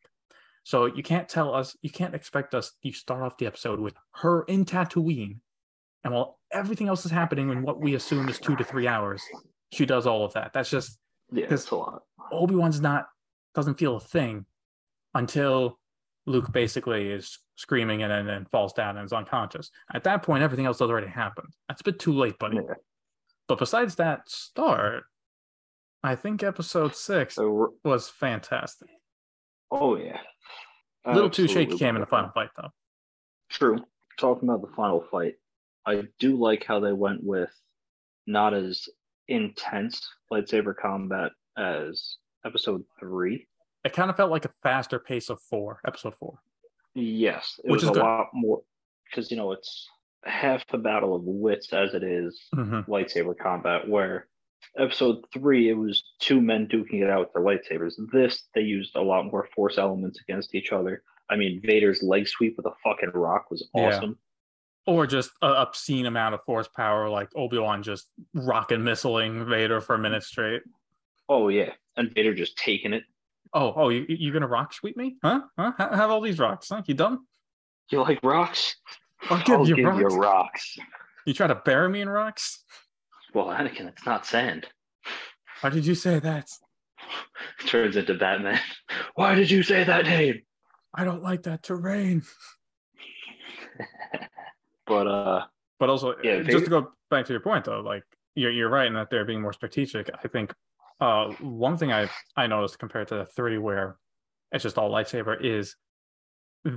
So 0.65 0.87
you 0.87 1.03
can't 1.03 1.29
tell 1.29 1.55
us. 1.55 1.77
You 1.83 1.91
can't 1.91 2.15
expect 2.15 2.55
us. 2.55 2.73
You 2.83 2.93
start 2.93 3.23
off 3.23 3.39
the 3.39 3.47
episode 3.47 3.81
with 3.81 3.95
her 4.17 4.43
in 4.45 4.65
Tatooine, 4.65 5.39
and 6.05 6.15
while 6.15 6.39
everything 6.53 6.89
else 6.89 7.05
is 7.05 7.11
happening 7.11 7.51
in 7.51 7.63
what 7.63 7.81
we 7.81 7.95
assume 7.95 8.29
is 8.29 8.39
two 8.39 8.57
to 8.57 8.65
three 8.65 8.87
hours, 8.87 9.23
she 9.73 9.87
does 9.87 10.07
all 10.07 10.25
of 10.25 10.33
that. 10.35 10.53
That's 10.53 10.71
just 10.71 10.99
yeah, 11.31 11.47
it's 11.51 11.71
a 11.71 11.77
lot. 11.77 12.03
Obi 12.33 12.55
Wan's 12.55 12.81
not 12.81 13.07
doesn't 13.55 13.79
feel 13.79 13.97
a 13.97 14.01
thing 14.01 14.47
until 15.15 15.79
Luke 16.27 16.53
basically 16.53 17.11
is 17.11 17.39
screaming 17.57 18.03
and 18.03 18.29
then 18.29 18.47
falls 18.51 18.73
down 18.73 18.97
and 18.97 19.05
is 19.05 19.13
unconscious. 19.13 19.71
At 19.93 20.05
that 20.05 20.23
point, 20.23 20.43
everything 20.43 20.67
else 20.67 20.79
has 20.79 20.91
already 20.91 21.09
happened. 21.09 21.49
That's 21.69 21.81
a 21.81 21.85
bit 21.85 21.99
too 21.99 22.13
late, 22.13 22.39
buddy. 22.39 22.57
Yeah. 22.57 22.75
But 23.47 23.59
besides 23.59 23.97
that 23.97 24.29
start, 24.29 25.05
I 26.03 26.15
think 26.17 26.43
episode 26.43 26.95
six 26.95 27.35
so, 27.37 27.75
was 27.85 28.09
fantastic. 28.09 28.89
Oh 29.71 29.97
yeah. 29.97 30.21
A 31.05 31.15
little 31.15 31.31
too 31.31 31.49
shaky 31.49 31.77
cam 31.77 31.97
in 31.97 32.01
the 32.01 32.07
final 32.07 32.31
fight 32.31 32.51
though. 32.57 32.71
True. 33.51 33.85
Talking 34.19 34.49
about 34.49 34.63
the 34.63 34.75
final 34.75 35.05
fight, 35.11 35.35
I 35.87 36.03
do 36.19 36.37
like 36.37 36.65
how 36.65 36.81
they 36.81 36.93
went 36.93 37.23
with 37.23 37.51
not 38.27 38.55
as 38.55 38.89
intense 39.29 40.07
lightsaber 40.33 40.75
combat 40.75 41.33
as 41.59 42.17
episode 42.45 42.85
three 43.01 43.47
it 43.85 43.93
kind 43.93 44.11
of 44.11 44.17
felt 44.17 44.31
like 44.31 44.47
a 44.47 44.51
faster 44.63 44.99
pace 44.99 45.29
of 45.29 45.41
four, 45.41 45.81
episode 45.87 46.15
four. 46.19 46.39
Yes, 46.95 47.61
it 47.63 47.71
Which 47.71 47.83
was 47.83 47.91
a 47.91 47.93
good. 47.93 48.03
lot 48.03 48.29
more 48.33 48.63
because 49.11 49.31
you 49.31 49.37
know 49.37 49.53
it's 49.53 49.89
half 50.25 50.67
the 50.69 50.79
battle 50.79 51.15
of 51.15 51.23
wits 51.23 51.73
as 51.73 51.93
it 51.93 52.03
is 52.03 52.41
mm-hmm. 52.55 52.91
lightsaber 52.91 53.37
combat. 53.37 53.87
Where 53.89 54.29
episode 54.79 55.25
three, 55.35 55.69
it 55.69 55.75
was 55.75 56.03
two 56.19 56.41
men 56.41 56.67
duking 56.67 57.03
it 57.03 57.11
out 57.11 57.21
with 57.21 57.33
their 57.35 57.43
lightsabers. 57.43 57.95
This 58.11 58.45
they 58.55 58.63
used 58.63 58.97
a 58.97 59.03
lot 59.03 59.27
more 59.27 59.49
force 59.55 59.77
elements 59.77 60.19
against 60.21 60.55
each 60.55 60.73
other. 60.73 61.03
I 61.29 61.37
mean, 61.37 61.61
Vader's 61.63 62.03
leg 62.03 62.27
sweep 62.27 62.57
with 62.57 62.67
a 62.67 62.75
fucking 62.83 63.11
rock 63.13 63.51
was 63.51 63.69
awesome. 63.75 64.19
Yeah. 64.87 64.95
Or 64.95 65.07
just 65.07 65.31
an 65.41 65.53
obscene 65.53 66.05
amount 66.05 66.35
of 66.35 66.45
force 66.45 66.69
power, 66.69 67.09
like 67.09 67.31
Obi 67.35 67.59
Wan 67.59 67.83
just 67.83 68.07
rocket 68.35 68.81
missiling 68.81 69.49
Vader 69.49 69.81
for 69.81 69.95
a 69.95 69.99
minute 69.99 70.23
straight. 70.23 70.63
Oh 71.27 71.49
yeah, 71.49 71.73
and 71.97 72.13
Vader 72.15 72.35
just 72.35 72.57
taking 72.57 72.93
it. 72.93 73.05
Oh, 73.53 73.73
oh, 73.77 73.89
you 73.89 74.05
you 74.09 74.33
gonna 74.33 74.49
rock 74.49 74.73
sweep 74.73 74.97
me? 74.97 75.17
Huh? 75.23 75.43
Huh? 75.59 75.73
Have 75.79 76.11
all 76.11 76.21
these 76.21 76.39
rocks? 76.39 76.69
Huh? 76.71 76.83
You 76.87 76.95
done? 76.95 77.21
You 77.91 78.01
like 78.01 78.21
rocks? 78.23 78.77
I'll 79.31 79.43
give, 79.43 79.61
I'll 79.61 79.69
you, 79.69 79.77
give 79.77 79.85
rocks. 79.85 80.01
you 80.01 80.09
rocks. 80.21 80.77
You 81.27 81.35
try 81.35 81.47
to 81.47 81.55
bury 81.55 81.89
me 81.89 82.01
in 82.01 82.09
rocks? 82.09 82.65
Well, 83.33 83.47
Anakin, 83.47 83.89
it's 83.89 84.05
not 84.05 84.27
sand. 84.27 84.67
Why 85.61 85.71
did 85.71 85.87
you 85.87 85.95
say 85.95 86.19
that? 86.19 86.49
Turns 87.67 87.97
into 87.97 88.15
Batman. 88.15 88.61
Why 89.15 89.35
did 89.35 89.51
you 89.51 89.63
say 89.63 89.85
that 89.85 90.05
name? 90.05 90.43
I 90.95 91.05
don't 91.05 91.23
like 91.23 91.43
that 91.45 91.63
terrain. 91.63 92.23
but 94.87 95.07
uh 95.07 95.43
but 95.81 95.89
also 95.89 96.15
yeah, 96.23 96.43
just 96.43 96.65
to 96.65 96.71
go 96.71 96.93
back 97.11 97.27
to 97.27 97.33
your 97.33 97.41
point 97.41 97.65
though, 97.65 97.81
like 97.81 98.05
you're 98.35 98.51
you're 98.51 98.69
right 98.69 98.87
in 98.87 98.95
that 98.95 99.11
they're 99.11 99.25
being 99.25 99.43
more 99.43 99.53
strategic. 99.53 100.11
I 100.23 100.29
think 100.29 100.53
uh, 101.01 101.29
one 101.41 101.77
thing 101.77 101.93
I 101.93 102.09
I 102.37 102.47
noticed 102.47 102.79
compared 102.79 103.09
to 103.09 103.17
the 103.17 103.27
three 103.27 103.59
where 103.59 103.97
it's 104.53 104.63
just 104.63 104.79
all 104.79 104.91
lightsaber 104.91 105.43
is 105.43 105.77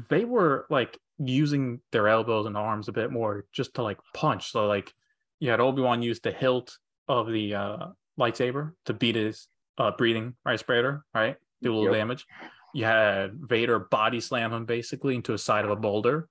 they 0.09 0.25
were 0.25 0.65
like 0.69 0.97
using 1.19 1.79
their 1.91 2.07
elbows 2.07 2.45
and 2.45 2.57
arms 2.57 2.87
a 2.87 2.91
bit 2.91 3.11
more 3.11 3.45
just 3.53 3.75
to 3.75 3.83
like 3.83 3.99
punch. 4.13 4.51
So 4.51 4.67
like 4.67 4.93
you 5.39 5.49
had 5.49 5.59
Obi 5.59 5.81
Wan 5.81 6.01
use 6.01 6.19
the 6.19 6.31
hilt 6.31 6.77
of 7.07 7.31
the 7.31 7.55
uh, 7.55 7.87
lightsaber 8.19 8.71
to 8.85 8.93
beat 8.93 9.15
his 9.15 9.47
uh, 9.77 9.91
breathing 9.91 10.35
respirator, 10.45 11.03
right? 11.13 11.35
Do 11.61 11.73
a 11.73 11.75
little 11.75 11.93
yep. 11.93 12.01
damage. 12.01 12.25
You 12.73 12.85
had 12.85 13.31
Vader 13.35 13.79
body 13.79 14.19
slam 14.19 14.53
him 14.53 14.65
basically 14.65 15.15
into 15.15 15.33
a 15.33 15.37
side 15.37 15.65
of 15.65 15.71
a 15.71 15.75
boulder. 15.75 16.27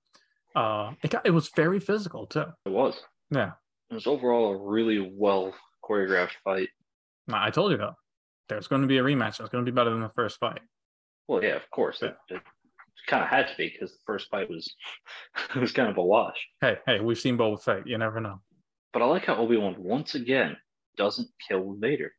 Uh, 0.55 0.93
it 1.03 1.11
got, 1.11 1.27
it 1.27 1.31
was 1.31 1.51
very 1.55 1.81
physical 1.81 2.27
too. 2.27 2.47
It 2.65 2.73
was. 2.73 3.01
Yeah. 3.31 3.53
It 3.91 3.95
was 3.95 4.07
overall 4.07 4.53
a 4.55 4.57
really 4.57 5.13
well 5.13 5.55
choreographed 5.85 6.35
fight. 6.45 6.69
I 7.33 7.51
told 7.51 7.73
you 7.73 7.79
though, 7.79 7.95
there's 8.49 8.69
going 8.69 8.83
to 8.83 8.89
be 8.89 8.99
a 8.99 9.03
rematch. 9.03 9.41
It's 9.41 9.49
going 9.49 9.65
to 9.65 9.71
be 9.71 9.75
better 9.75 9.91
than 9.91 10.01
the 10.01 10.11
first 10.11 10.39
fight. 10.39 10.61
Well, 11.29 11.43
yeah, 11.43 11.57
of 11.57 11.69
course. 11.71 12.03
It, 12.03 12.17
it 12.29 12.43
kind 13.07 13.23
of 13.23 13.29
had 13.29 13.49
to 13.49 13.55
be 13.57 13.69
because 13.69 13.93
the 13.93 13.99
first 14.07 14.31
fight 14.31 14.49
was 14.49 14.73
it 15.55 15.61
was 15.61 15.73
kind 15.73 15.89
of 15.89 15.97
a 15.97 16.03
wash. 16.03 16.47
Hey, 16.61 16.79
hey, 16.87 17.01
we've 17.01 17.19
seen 17.19 17.37
both 17.37 17.65
fight. 17.65 17.87
You 17.87 17.99
never 17.99 18.21
know. 18.21 18.41
But 18.93 19.03
I 19.03 19.07
like 19.07 19.27
how 19.27 19.37
Obi 19.37 19.57
Wan 19.57 19.75
once 19.79 20.15
again 20.15 20.57
doesn't 20.97 21.29
kill 21.47 21.77
Vader. 21.79 22.13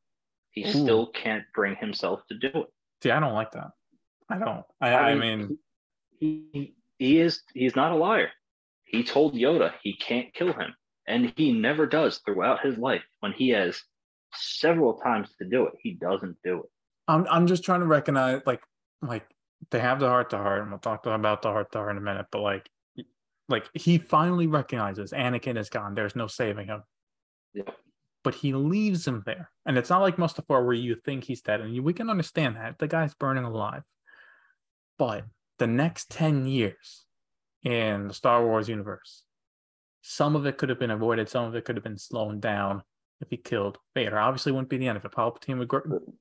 He 0.52 0.66
Ooh. 0.66 0.72
still 0.72 1.08
can't 1.08 1.44
bring 1.56 1.76
himself 1.76 2.22
to 2.30 2.38
do 2.38 2.48
it. 2.48 2.68
See, 3.02 3.12
I 3.12 3.20
don't 3.20 3.34
like 3.34 3.52
that. 3.52 3.70
I 4.30 4.38
don't. 4.38 4.64
I, 4.82 4.90
I, 4.90 5.10
I 5.12 5.16
mean, 5.16 5.58
he 6.20 6.76
he 7.00 7.20
is 7.20 7.42
he's 7.54 7.76
not 7.76 7.92
a 7.92 7.96
liar. 7.96 8.30
He 8.86 9.04
told 9.04 9.36
Yoda 9.36 9.74
he 9.82 9.96
can't 9.96 10.34
kill 10.34 10.54
him, 10.54 10.74
and 11.08 11.34
he 11.36 11.52
never 11.52 11.86
does 11.86 12.20
throughout 12.20 12.66
his 12.66 12.78
life 12.78 13.04
when 13.20 13.34
he 13.34 13.50
has 13.50 13.82
several 14.34 14.96
times 14.96 15.29
to 15.39 15.46
do 15.46 15.67
it. 15.67 15.74
He 15.79 15.93
doesn't 15.93 16.38
do 16.43 16.60
it. 16.60 16.69
I'm 17.07 17.25
I'm 17.29 17.48
just 17.48 17.63
trying 17.63 17.79
to 17.81 17.86
recognize 17.86 18.41
like 18.46 18.62
like 19.01 19.25
they 19.72 19.79
have 19.79 20.00
the 20.00 20.07
heart 20.07 20.31
to 20.31 20.38
heart, 20.38 20.62
and 20.62 20.72
we'll 20.72 20.79
talk 20.79 21.05
about 21.05 21.41
the 21.41 21.51
heart 21.51 21.72
to 21.72 21.79
heart 21.79 21.91
in 21.91 21.98
a 21.98 22.01
minute. 22.01 22.27
But 22.31 22.41
like 22.41 22.69
like 23.50 23.69
he 23.74 23.98
finally 23.98 24.48
recognizes 24.48 25.12
Anakin 25.12 25.57
is 25.57 25.69
gone. 25.69 25.96
There's 25.96 26.15
no 26.15 26.27
saving 26.27 26.67
him. 26.67 26.84
Yeah. 27.53 27.63
But 28.24 28.36
he 28.36 28.53
leaves 28.53 29.07
him 29.07 29.24
there, 29.25 29.50
and 29.65 29.77
it's 29.77 29.89
not 29.89 30.01
like 30.01 30.17
Mustafar 30.17 30.65
where 30.65 30.74
you 30.74 30.96
think 30.96 31.24
he's 31.24 31.41
dead, 31.41 31.62
and 31.62 31.74
you, 31.74 31.81
we 31.81 31.93
can 31.93 32.10
understand 32.10 32.57
that 32.57 32.77
the 32.77 32.88
guy's 32.88 33.13
burning 33.13 33.46
alive. 33.46 33.84
But 34.98 35.25
the 35.60 35.67
next 35.67 36.10
ten 36.10 36.46
years 36.46 37.05
in 37.63 38.10
the 38.10 38.13
Star 38.13 38.46
Wars 38.46 38.67
universe, 38.67 39.24
some 40.01 40.36
of 40.36 40.46
it 40.46 40.57
could 40.57 40.67
have 40.67 40.79
been 40.79 40.91
avoided, 40.91 41.29
some 41.29 41.46
of 41.46 41.55
it 41.55 41.63
could 41.63 41.77
have 41.77 41.84
been 41.84 41.98
slowed 41.98 42.41
down 42.41 42.84
if 43.21 43.29
he 43.29 43.38
killed 43.38 43.77
Vader. 43.95 44.19
Obviously, 44.19 44.51
wouldn't 44.51 44.69
be 44.69 44.77
the 44.77 44.88
end 44.88 44.97
of 44.97 45.05
it. 45.05 45.12
Palpatine 45.12 45.57
would 45.59 45.71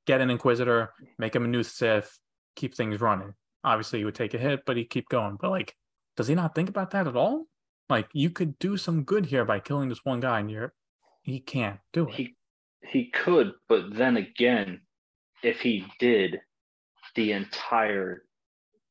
get 0.07 0.21
an 0.21 0.31
Inquisitor, 0.31 0.93
make 1.19 1.35
him 1.35 1.45
a 1.45 1.49
new 1.49 1.63
Sith, 1.63 2.19
keep 2.55 2.75
things 2.75 3.01
running. 3.01 3.35
Obviously, 3.65 3.99
he 3.99 4.05
would 4.05 4.15
take 4.15 4.35
a 4.35 4.39
hit, 4.39 4.63
but 4.67 4.77
he'd 4.77 4.91
keep 4.91 5.09
going. 5.09 5.37
But 5.41 5.51
like, 5.51 5.75
does 6.17 6.29
he 6.29 6.35
not 6.35 6.55
think 6.55 6.69
about 6.69 6.91
that 6.93 7.07
at 7.07 7.17
all? 7.17 7.47
Like, 7.89 8.09
you 8.13 8.31
could 8.31 8.59
do 8.59 8.77
some 8.77 9.05
good 9.05 9.27
here 9.27 9.45
by 9.45 9.61
killing 9.61 9.89
this 9.89 10.05
one 10.05 10.21
guy, 10.21 10.41
and 10.41 10.51
you're 10.51 10.73
he 11.23 11.41
can't 11.41 11.81
do 11.93 12.09
it. 12.09 12.15
He 12.15 12.37
he 12.89 13.11
could, 13.11 13.53
but 13.69 13.95
then 13.95 14.17
again, 14.17 14.83
if 15.43 15.61
he 15.61 15.85
did, 15.99 16.41
the 17.15 17.33
entire 17.33 18.23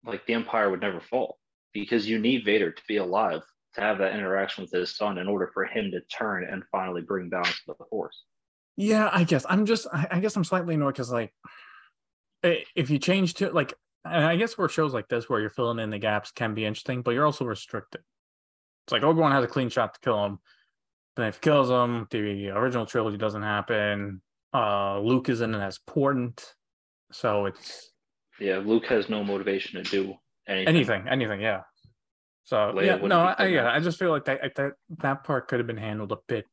like 0.05 0.25
the 0.25 0.33
Empire 0.33 0.69
would 0.69 0.81
never 0.81 1.00
fall 1.00 1.39
because 1.74 2.07
you 2.07 2.19
need 2.19 2.45
Vader 2.45 2.71
to 2.71 2.81
be 2.88 2.97
alive 2.97 3.41
to 3.75 3.82
have 3.82 3.98
that 4.00 4.13
interaction 4.13 4.63
with 4.63 4.72
his 4.72 4.96
son 4.96 5.17
in 5.17 5.27
order 5.27 5.50
for 5.53 5.65
him 5.65 5.91
to 5.91 6.01
turn 6.01 6.46
and 6.50 6.63
finally 6.72 7.01
bring 7.01 7.29
balance 7.29 7.62
to 7.65 7.75
the 7.77 7.86
force. 7.89 8.24
Yeah, 8.77 9.10
I 9.12 9.24
guess 9.24 9.46
I'm 9.48 9.65
just 9.65 9.88
I 9.94 10.20
guess 10.20 10.36
I'm 10.36 10.44
slightly 10.44 10.75
annoyed 10.75 10.94
because 10.94 11.12
like 11.12 11.34
if 12.44 12.89
you 12.89 13.00
change 13.00 13.36
to 13.36 13.50
like 13.51 13.74
and 14.03 14.25
I 14.25 14.36
guess 14.36 14.58
where 14.58 14.70
shows 14.70 14.94
like 14.94 15.08
this 15.08 15.29
where 15.29 15.39
you're 15.39 15.50
filling 15.50 15.79
in 15.79 15.89
the 15.89 15.98
gaps 15.98 16.32
can 16.32 16.53
be 16.53 16.65
interesting, 16.65 17.01
but 17.01 17.12
you're 17.12 17.25
also 17.25 17.46
restricted. 17.46 18.01
It's 18.86 18.91
like 18.91 19.03
Obi 19.03 19.20
Wan 19.20 19.32
has 19.32 19.44
a 19.44 19.48
clean 19.48 19.70
shot 19.70 19.94
to 19.96 20.00
kill 20.01 20.25
him. 20.25 20.39
Then 21.15 21.27
if 21.27 21.36
he 21.36 21.41
kills 21.41 21.70
him, 21.70 22.08
the 22.12 22.50
original 22.50 22.86
trilogy 22.86 23.17
doesn't 23.17 23.44
happen. 23.44 24.22
Uh 24.53 25.00
Luke 25.00 25.29
isn't 25.29 25.55
as 25.55 25.79
important. 25.88 26.44
So 27.12 27.46
it's 27.46 27.91
Yeah, 28.39 28.58
Luke 28.58 28.86
has 28.88 29.10
no 29.10 29.24
motivation 29.24 29.82
to 29.82 29.89
do 29.89 30.15
anything. 30.48 30.75
Anything, 30.75 31.08
anything, 31.10 31.41
yeah. 31.41 31.62
So 32.46 32.58
Leia 32.75 32.86
yeah, 32.86 33.08
no, 33.08 33.34
I, 33.38 33.48
yeah, 33.48 33.72
I 33.72 33.80
just 33.80 33.98
feel 33.98 34.12
like 34.12 34.25
that, 34.25 34.56
that 34.56 34.74
that 35.00 35.24
part 35.24 35.48
could 35.48 35.60
have 35.60 35.68
been 35.68 35.78
handled 35.78 36.12
a 36.12 36.18
bit 36.28 36.46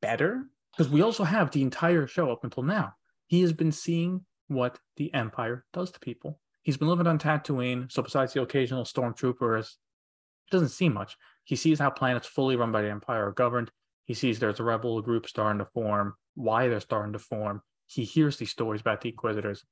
better. 0.00 0.44
Because 0.76 0.90
we 0.90 1.02
also 1.02 1.24
have 1.24 1.50
the 1.50 1.62
entire 1.62 2.06
show 2.06 2.30
up 2.30 2.44
until 2.44 2.62
now. 2.62 2.94
He 3.26 3.40
has 3.42 3.52
been 3.52 3.72
seeing 3.72 4.24
what 4.46 4.78
the 4.96 5.12
Empire 5.12 5.64
does 5.72 5.90
to 5.90 6.00
people. 6.00 6.38
He's 6.62 6.76
been 6.76 6.88
living 6.88 7.08
on 7.08 7.18
Tatooine, 7.18 7.90
so 7.90 8.00
besides 8.00 8.32
the 8.32 8.42
occasional 8.42 8.84
stormtroopers, 8.84 9.64
it 9.66 10.50
doesn't 10.52 10.68
see 10.68 10.88
much. 10.88 11.16
He 11.44 11.56
sees 11.56 11.80
how 11.80 11.90
planets 11.90 12.26
fully 12.26 12.54
run 12.54 12.70
by 12.70 12.82
the 12.82 12.90
Empire 12.90 13.26
are 13.26 13.32
governed. 13.32 13.72
He 14.04 14.14
sees 14.14 14.38
there's 14.38 14.60
a 14.60 14.64
rebel 14.64 15.02
group 15.02 15.28
starting 15.28 15.58
to 15.58 15.64
form, 15.64 16.14
why 16.34 16.68
they're 16.68 16.80
starting 16.80 17.12
to 17.14 17.18
form. 17.18 17.62
He 17.86 18.04
hears 18.04 18.36
these 18.36 18.50
stories 18.50 18.82
about 18.82 19.00
the 19.00 19.08
Inquisitors. 19.08 19.64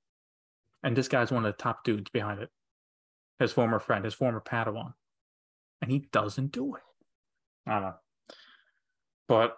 And 0.82 0.96
this 0.96 1.08
guy's 1.08 1.30
one 1.30 1.46
of 1.46 1.56
the 1.56 1.62
top 1.62 1.84
dudes 1.84 2.10
behind 2.10 2.40
it. 2.40 2.50
His 3.38 3.52
former 3.52 3.78
friend, 3.78 4.04
his 4.04 4.14
former 4.14 4.40
Padawan. 4.40 4.94
And 5.82 5.90
he 5.90 6.08
doesn't 6.12 6.52
do 6.52 6.76
it. 6.76 6.82
I 7.66 7.72
don't 7.74 7.82
know. 7.82 7.94
But 9.28 9.56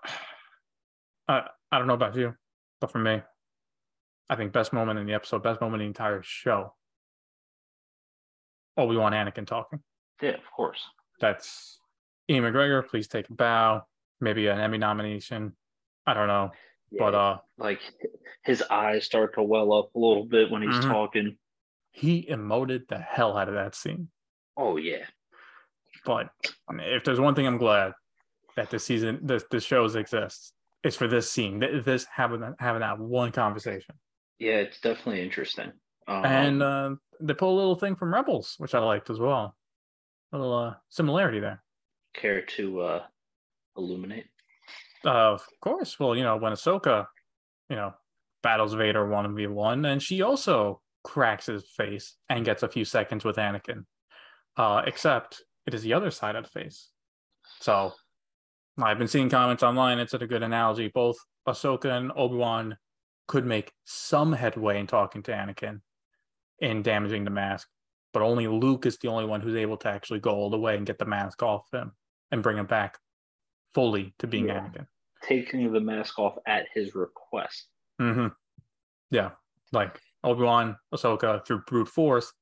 I, 1.28 1.44
I 1.70 1.78
don't 1.78 1.87
know 1.87 1.94
about 1.94 2.16
you, 2.16 2.34
but 2.80 2.90
for 2.90 2.98
me, 2.98 3.20
I 4.30 4.37
think 4.37 4.52
best 4.52 4.72
moment 4.72 4.98
in 4.98 5.06
the 5.06 5.14
episode, 5.14 5.42
best 5.42 5.60
moment 5.60 5.82
in 5.82 5.87
the 5.87 5.90
entire 5.90 6.22
show. 6.22 6.75
Obi 8.76 8.96
Wan 8.96 9.12
Anakin 9.12 9.46
talking. 9.46 9.80
Yeah, 10.22 10.30
of 10.30 10.50
course. 10.54 10.80
That's 11.20 11.78
Ian 12.30 12.44
McGregor. 12.44 12.87
Please 12.87 13.08
take 13.08 13.28
a 13.28 13.34
bow. 13.34 13.82
Maybe 14.20 14.46
an 14.48 14.60
Emmy 14.60 14.78
nomination. 14.78 15.52
I 16.06 16.14
don't 16.14 16.28
know, 16.28 16.50
yeah, 16.90 16.98
but 16.98 17.14
uh, 17.14 17.37
like 17.58 17.80
his 18.44 18.62
eyes 18.70 19.04
start 19.04 19.34
to 19.34 19.42
well 19.42 19.72
up 19.72 19.94
a 19.94 19.98
little 19.98 20.25
bit 20.25 20.50
when 20.50 20.62
he's 20.62 20.72
mm-hmm. 20.72 20.90
talking. 20.90 21.37
He 21.92 22.26
emoted 22.30 22.88
the 22.88 22.98
hell 22.98 23.37
out 23.37 23.48
of 23.48 23.54
that 23.54 23.75
scene. 23.75 24.08
Oh 24.56 24.76
yeah. 24.76 25.04
But 26.08 26.30
if 26.70 27.04
there's 27.04 27.20
one 27.20 27.34
thing 27.34 27.46
I'm 27.46 27.58
glad 27.58 27.92
that 28.56 28.70
this 28.70 28.82
season, 28.82 29.20
this 29.24 29.44
the 29.50 29.60
shows 29.60 29.94
exists, 29.94 30.54
it's 30.82 30.96
for 30.96 31.06
this 31.06 31.30
scene. 31.30 31.58
This 31.84 32.06
having 32.10 32.54
having 32.58 32.80
that 32.80 32.98
one 32.98 33.30
conversation. 33.30 33.94
Yeah, 34.38 34.54
it's 34.54 34.80
definitely 34.80 35.22
interesting. 35.22 35.70
Um, 36.06 36.24
and 36.24 36.62
uh, 36.62 36.90
they 37.20 37.34
pull 37.34 37.54
a 37.54 37.58
little 37.58 37.74
thing 37.74 37.94
from 37.94 38.14
Rebels, 38.14 38.54
which 38.56 38.74
I 38.74 38.78
liked 38.78 39.10
as 39.10 39.18
well. 39.18 39.54
A 40.32 40.38
little 40.38 40.54
uh, 40.54 40.74
similarity 40.88 41.40
there. 41.40 41.62
Care 42.14 42.40
to 42.56 42.80
uh, 42.80 43.02
illuminate? 43.76 44.28
Uh, 45.04 45.34
of 45.34 45.46
course. 45.60 46.00
Well, 46.00 46.16
you 46.16 46.22
know, 46.22 46.38
when 46.38 46.54
Ahsoka, 46.54 47.04
you 47.68 47.76
know, 47.76 47.92
battles 48.42 48.72
Vader 48.72 49.06
one 49.06 49.36
v 49.36 49.46
one, 49.46 49.84
and 49.84 50.02
she 50.02 50.22
also 50.22 50.80
cracks 51.04 51.44
his 51.44 51.68
face 51.76 52.16
and 52.30 52.46
gets 52.46 52.62
a 52.62 52.68
few 52.68 52.86
seconds 52.86 53.26
with 53.26 53.36
Anakin. 53.36 53.84
Uh, 54.56 54.82
except 54.86 55.42
it 55.68 55.75
is 55.75 55.82
the 55.82 55.92
other 55.92 56.10
side 56.10 56.34
of 56.34 56.44
the 56.44 56.50
face. 56.50 56.88
So 57.60 57.92
I've 58.80 58.98
been 58.98 59.06
seeing 59.06 59.28
comments 59.28 59.62
online. 59.62 59.98
It's 59.98 60.14
a 60.14 60.26
good 60.26 60.42
analogy. 60.42 60.88
Both 60.88 61.18
Ahsoka 61.46 61.94
and 61.94 62.10
Obi 62.16 62.37
Wan 62.37 62.78
could 63.26 63.44
make 63.44 63.70
some 63.84 64.32
headway 64.32 64.80
in 64.80 64.87
talking 64.87 65.22
to 65.25 65.32
Anakin 65.32 65.82
in 66.58 66.82
damaging 66.82 67.25
the 67.25 67.30
mask, 67.30 67.68
but 68.14 68.22
only 68.22 68.46
Luke 68.46 68.87
is 68.87 68.96
the 68.96 69.08
only 69.08 69.26
one 69.26 69.42
who's 69.42 69.56
able 69.56 69.76
to 69.76 69.88
actually 69.88 70.20
go 70.20 70.30
all 70.30 70.48
the 70.48 70.58
way 70.58 70.75
and 70.75 70.87
get 70.87 70.98
the 70.98 71.04
mask 71.04 71.42
off 71.42 71.66
him 71.70 71.92
and 72.30 72.42
bring 72.42 72.56
him 72.56 72.64
back 72.64 72.96
fully 73.75 74.14
to 74.20 74.26
being 74.26 74.46
yeah. 74.46 74.60
Anakin. 74.60 74.87
Taking 75.22 75.70
the 75.70 75.80
mask 75.80 76.18
off 76.18 76.38
at 76.46 76.66
his 76.75 76.94
request. 76.94 77.68
Mm-hmm. 78.00 78.28
Yeah, 79.10 79.32
like 79.70 80.00
Obi 80.25 80.44
Wan, 80.44 80.78
Ahsoka 80.94 81.46
through 81.46 81.64
brute 81.66 81.88
force, 81.88 82.32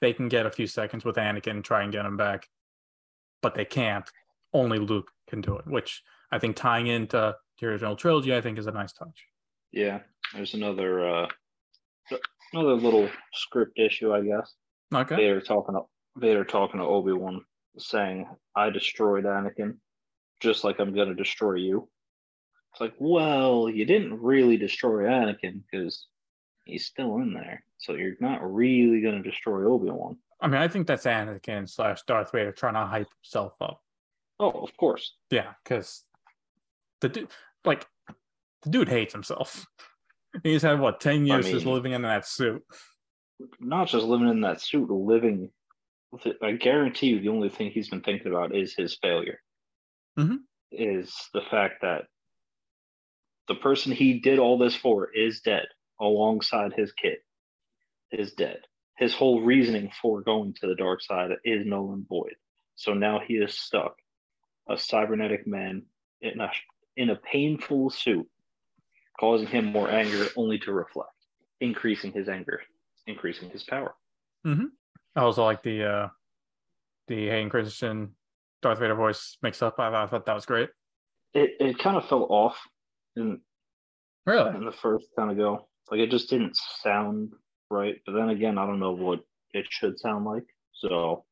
they 0.00 0.14
can 0.14 0.28
get 0.28 0.46
a 0.46 0.50
few 0.50 0.66
seconds 0.66 1.04
with 1.04 1.16
Anakin 1.16 1.50
and 1.50 1.64
try 1.64 1.82
and 1.82 1.92
get 1.92 2.06
him 2.06 2.16
back, 2.16 2.48
but 3.42 3.54
they 3.54 3.64
can't. 3.64 4.08
Only 4.52 4.78
Luke 4.78 5.10
can 5.28 5.40
do 5.40 5.56
it, 5.56 5.66
which 5.66 6.02
I 6.32 6.38
think 6.38 6.56
tying 6.56 6.86
into 6.86 7.36
the 7.60 7.66
original 7.66 7.96
trilogy, 7.96 8.34
I 8.34 8.40
think 8.40 8.58
is 8.58 8.66
a 8.66 8.72
nice 8.72 8.92
touch. 8.92 9.26
Yeah, 9.72 10.00
there's 10.34 10.54
another 10.54 11.08
uh, 11.08 11.28
another 12.52 12.74
little 12.74 13.08
script 13.32 13.78
issue, 13.78 14.12
I 14.12 14.22
guess. 14.22 14.54
Okay. 14.94 15.16
Vader 15.16 15.40
talking 15.40 15.74
to 15.74 15.82
Vader 16.16 16.44
talking 16.44 16.80
to 16.80 16.86
Obi 16.86 17.12
Wan, 17.12 17.44
saying, 17.78 18.26
"I 18.56 18.70
destroyed 18.70 19.24
Anakin, 19.24 19.76
just 20.40 20.64
like 20.64 20.80
I'm 20.80 20.94
gonna 20.94 21.14
destroy 21.14 21.54
you." 21.54 21.88
It's 22.72 22.80
like, 22.80 22.94
well, 22.98 23.68
you 23.68 23.84
didn't 23.84 24.20
really 24.20 24.56
destroy 24.56 25.04
Anakin 25.04 25.62
because 25.70 26.06
he's 26.64 26.86
still 26.86 27.16
in 27.16 27.34
there, 27.34 27.64
so 27.78 27.94
you're 27.94 28.16
not 28.20 28.40
really 28.42 29.00
gonna 29.00 29.22
destroy 29.22 29.70
Obi 29.70 29.90
Wan. 29.90 30.18
I 30.42 30.48
mean, 30.48 30.60
I 30.60 30.68
think 30.68 30.86
that's 30.86 31.04
Anakin 31.04 31.68
slash 31.68 32.02
Darth 32.06 32.32
Vader 32.32 32.52
trying 32.52 32.74
to 32.74 32.86
hype 32.86 33.08
himself 33.22 33.54
up. 33.60 33.80
Oh, 34.38 34.50
of 34.50 34.74
course. 34.76 35.14
Yeah, 35.30 35.52
because 35.62 36.02
the 37.00 37.10
dude, 37.10 37.28
like, 37.64 37.86
the 38.62 38.70
dude 38.70 38.88
hates 38.88 39.12
himself. 39.12 39.66
He's 40.42 40.62
had 40.62 40.80
what 40.80 41.00
ten 41.00 41.26
years 41.26 41.46
I 41.46 41.48
mean, 41.48 41.56
just 41.56 41.66
living 41.66 41.92
in 41.92 42.02
that 42.02 42.26
suit. 42.26 42.62
Not 43.58 43.88
just 43.88 44.06
living 44.06 44.28
in 44.28 44.42
that 44.42 44.60
suit, 44.60 44.90
living. 44.90 45.50
I 46.42 46.52
guarantee 46.52 47.08
you, 47.08 47.20
the 47.20 47.28
only 47.28 47.48
thing 47.48 47.70
he's 47.70 47.88
been 47.88 48.00
thinking 48.00 48.28
about 48.28 48.54
is 48.54 48.74
his 48.74 48.96
failure. 49.00 49.40
Mm-hmm. 50.18 50.36
Is 50.72 51.12
the 51.34 51.42
fact 51.50 51.82
that 51.82 52.04
the 53.48 53.56
person 53.56 53.92
he 53.92 54.20
did 54.20 54.38
all 54.38 54.58
this 54.58 54.76
for 54.76 55.10
is 55.12 55.40
dead, 55.40 55.66
alongside 56.00 56.72
his 56.72 56.92
kid, 56.92 57.18
is 58.12 58.32
dead. 58.32 58.60
His 59.00 59.14
whole 59.14 59.40
reasoning 59.40 59.90
for 60.00 60.20
going 60.20 60.52
to 60.60 60.66
the 60.66 60.74
dark 60.74 61.00
side 61.00 61.30
is 61.42 61.64
null 61.64 61.92
and 61.92 62.06
void. 62.06 62.34
So 62.76 62.92
now 62.92 63.18
he 63.18 63.34
is 63.34 63.58
stuck, 63.58 63.96
a 64.68 64.76
cybernetic 64.76 65.46
man 65.46 65.86
in 66.20 66.38
a 66.38 66.50
in 66.96 67.08
a 67.08 67.16
painful 67.16 67.88
suit 67.88 68.28
causing 69.18 69.46
him 69.46 69.64
more 69.64 69.90
anger 69.90 70.26
only 70.36 70.58
to 70.58 70.72
reflect, 70.72 71.14
increasing 71.60 72.12
his 72.12 72.28
anger, 72.28 72.60
increasing 73.06 73.48
his 73.48 73.62
power. 73.62 73.94
Mm-hmm. 74.46 74.66
I 75.16 75.20
also 75.20 75.44
like 75.44 75.62
the 75.62 75.84
uh 75.84 76.08
the 77.08 77.28
Hayden 77.28 77.48
Christensen 77.48 78.14
Darth 78.60 78.80
Vader 78.80 78.94
voice 78.94 79.38
mixed 79.42 79.62
up. 79.62 79.78
I, 79.78 80.04
I 80.04 80.06
thought 80.08 80.26
that 80.26 80.34
was 80.34 80.44
great. 80.44 80.68
It 81.32 81.52
it 81.58 81.78
kind 81.78 81.96
of 81.96 82.06
fell 82.06 82.26
off 82.28 82.58
in 83.16 83.40
really 84.26 84.54
in 84.56 84.66
the 84.66 84.72
first 84.72 85.06
kind 85.16 85.30
of 85.30 85.38
go. 85.38 85.68
Like 85.90 86.00
it 86.00 86.10
just 86.10 86.28
didn't 86.28 86.58
sound 86.82 87.32
right. 87.70 87.96
But 88.04 88.12
then 88.12 88.28
again, 88.28 88.58
I 88.58 88.66
don't 88.66 88.80
know 88.80 88.92
what 88.92 89.20
it 89.52 89.66
should 89.70 89.98
sound 89.98 90.24
like. 90.24 90.44
So 90.74 91.24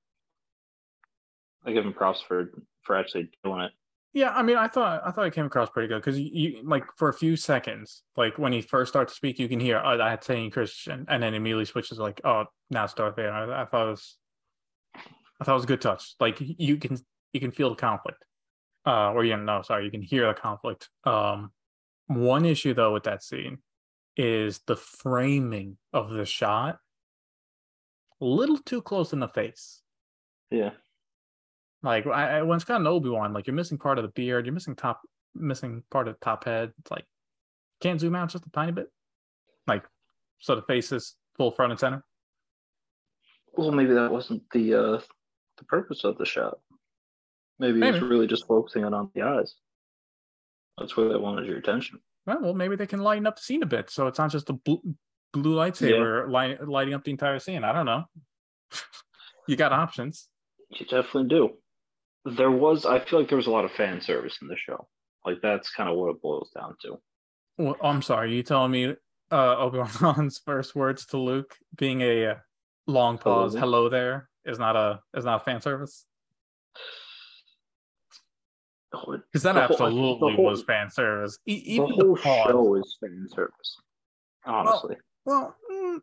I 1.65 1.73
give 1.73 1.85
him 1.85 1.93
props 1.93 2.23
for 2.27 2.53
for 2.83 2.97
actually 2.97 3.31
doing 3.45 3.61
it. 3.61 3.73
Yeah, 4.15 4.31
I 4.31 4.43
mean, 4.43 4.57
I 4.57 4.69
thought 4.69 5.03
I 5.05 5.11
thought 5.11 5.27
it 5.27 5.35
came 5.35 5.47
across 5.47 5.69
pretty 5.69 5.89
good 5.89 6.01
because 6.01 6.19
you, 6.19 6.63
like 6.65 6.85
for 6.97 7.09
a 7.09 7.15
few 7.15 7.37
seconds, 7.37 8.03
like 8.17 8.39
when 8.39 8.53
he 8.53 8.63
first 8.63 8.91
starts 8.91 9.13
to 9.13 9.17
speak, 9.17 9.39
you 9.39 9.49
can 9.49 9.61
hear 9.61 9.81
oh, 9.85 9.99
Hayden 9.99 10.51
Christensen, 10.51 11.05
and 11.09 11.23
then 11.23 11.35
immediately 11.35 11.67
switches 11.67 11.99
like 11.99 12.21
oh 12.25 12.45
now 12.71 12.85
it's 12.85 12.95
Darth 12.95 13.17
Vader. 13.17 13.33
I, 13.33 13.63
I 13.63 13.65
thought 13.67 13.87
it 13.87 13.91
was, 13.91 14.17
I 14.95 15.45
thought 15.45 15.53
it 15.53 15.55
was 15.55 15.65
a 15.65 15.69
good 15.69 15.83
touch. 15.83 16.15
Like 16.21 16.39
you 16.41 16.79
can 16.79 16.97
you 17.33 17.41
can 17.41 17.51
feel 17.51 17.71
the 17.71 17.77
conflict, 17.77 18.25
uh, 18.87 19.13
or 19.13 19.25
you 19.25 19.37
know, 19.37 19.63
sorry, 19.63 19.85
you 19.85 19.91
can 19.91 20.03
hear 20.03 20.27
the 20.27 20.35
conflict. 20.35 20.89
Um, 21.05 21.53
one 22.07 22.47
issue 22.47 22.73
though 22.73 22.95
with 22.95 23.05
that 23.05 23.23
scene 23.23 23.59
is 24.19 24.61
the 24.67 24.77
framing 24.77 25.79
of 25.93 26.11
the 26.11 26.27
shot, 26.27 26.79
a 28.21 28.25
little 28.25 28.59
too 28.59 28.83
close 28.83 29.13
in 29.13 29.21
the 29.21 29.29
face. 29.29 29.81
Yeah. 30.51 30.71
Like 31.83 32.07
I, 32.09 32.43
when 32.43 32.57
it's 32.57 32.65
got 32.65 32.81
an 32.81 32.87
Obi 32.89 33.09
Wan, 33.09 33.33
like 33.33 33.47
you're 33.47 33.55
missing 33.55 33.79
part 33.79 33.99
of 33.99 34.03
the 34.03 34.11
beard, 34.11 34.45
you're 34.45 34.53
missing 34.53 34.75
top, 34.75 35.01
missing 35.35 35.85
part 35.91 36.09
of 36.09 36.15
the 36.15 36.25
top 36.25 36.45
head. 36.45 36.73
It's 36.81 36.91
like 36.91 37.05
can't 37.81 38.01
zoom 38.01 38.17
out 38.17 38.31
just 38.31 38.47
a 38.47 38.51
tiny 38.51 38.73
bit, 38.73 38.89
like 39.69 39.85
so 40.41 40.57
the 40.57 40.63
face 40.63 40.91
is 40.91 41.15
full 41.37 41.53
front 41.53 41.71
and 41.71 41.79
center. 41.79 42.05
Well, 43.55 43.71
maybe 43.71 43.95
that 43.95 44.11
wasn't 44.11 44.43
the 44.53 44.75
uh 44.75 45.01
the 45.59 45.65
purpose 45.65 46.03
of 46.03 46.19
the 46.19 46.27
shot. 46.27 46.59
Maybe, 47.61 47.79
maybe. 47.79 47.97
it's 47.97 48.07
really 48.07 48.27
just 48.27 48.47
focusing 48.47 48.85
on, 48.85 48.95
on 48.95 49.11
the 49.15 49.23
eyes. 49.23 49.55
That's 50.79 50.97
where 50.97 51.09
they 51.09 51.17
wanted 51.17 51.47
your 51.47 51.59
attention. 51.59 52.01
Well, 52.29 52.43
well, 52.43 52.55
maybe 52.55 52.77
they 52.77 52.87
can 52.87 53.01
lighten 53.01 53.27
up 53.27 53.37
the 53.37 53.43
scene 53.43 53.63
a 53.63 53.67
bit, 53.67 53.91
so 53.91 54.07
it's 54.07 54.19
not 54.19 54.31
just 54.31 54.51
a 54.51 54.53
blue, 54.53 54.81
blue 55.33 55.57
lightsaber 55.57 56.27
yeah. 56.27 56.33
light, 56.33 56.69
lighting 56.69 56.95
up 56.95 57.03
the 57.03 57.11
entire 57.11 57.39
scene. 57.39 57.65
I 57.65 57.73
don't 57.73 57.87
know. 57.87 58.05
you 59.49 59.57
got 59.57 59.73
options. 59.73 60.29
You 60.71 60.87
definitely 60.87 61.29
do 61.29 61.55
there 62.37 62.51
was 62.51 62.85
I 62.85 63.01
feel 63.01 63.21
like 63.21 63.29
there 63.29 63.37
was 63.37 63.47
a 63.47 63.51
lot 63.51 63.65
of 63.65 63.73
fan 63.73 64.01
service 64.01 64.39
in 64.43 64.49
the 64.49 64.57
show. 64.57 64.87
Like 65.25 65.39
that's 65.43 65.71
kind 65.71 65.89
of 65.89 65.97
what 65.97 66.11
it 66.11 66.23
boils 66.23 66.51
down 66.55 66.77
to. 66.83 66.99
Well, 67.57 67.77
I'm 67.83 68.03
sorry, 68.03 68.35
you 68.35 68.43
telling 68.43 68.73
me 68.73 68.95
uh 69.31 69.57
Obi 69.57 69.81
Wan's 70.01 70.39
first 70.45 70.75
words 70.75 71.07
to 71.07 71.19
Luke 71.19 71.57
being 71.77 72.01
a 72.03 72.37
long 72.87 73.19
pause, 73.19 73.53
hello, 73.55 73.65
hello 73.65 73.89
there, 73.89 74.29
is 74.45 74.59
not 74.59 74.77
a 74.77 75.01
is 75.17 75.25
not 75.25 75.45
fan 75.45 75.61
service. 75.61 76.05
Because 78.91 79.43
that 79.43 79.57
absolutely 79.57 80.35
whole, 80.35 80.45
was 80.45 80.63
fan 80.63 80.91
service. 80.91 81.39
E- 81.47 81.63
even 81.67 81.89
the 81.89 81.95
whole 81.95 82.15
the 82.15 82.23
show 82.23 82.75
is 82.77 82.97
fan 83.01 83.27
service. 83.29 83.77
Honestly. 84.47 84.97
Well, 85.25 85.55
well 85.69 86.01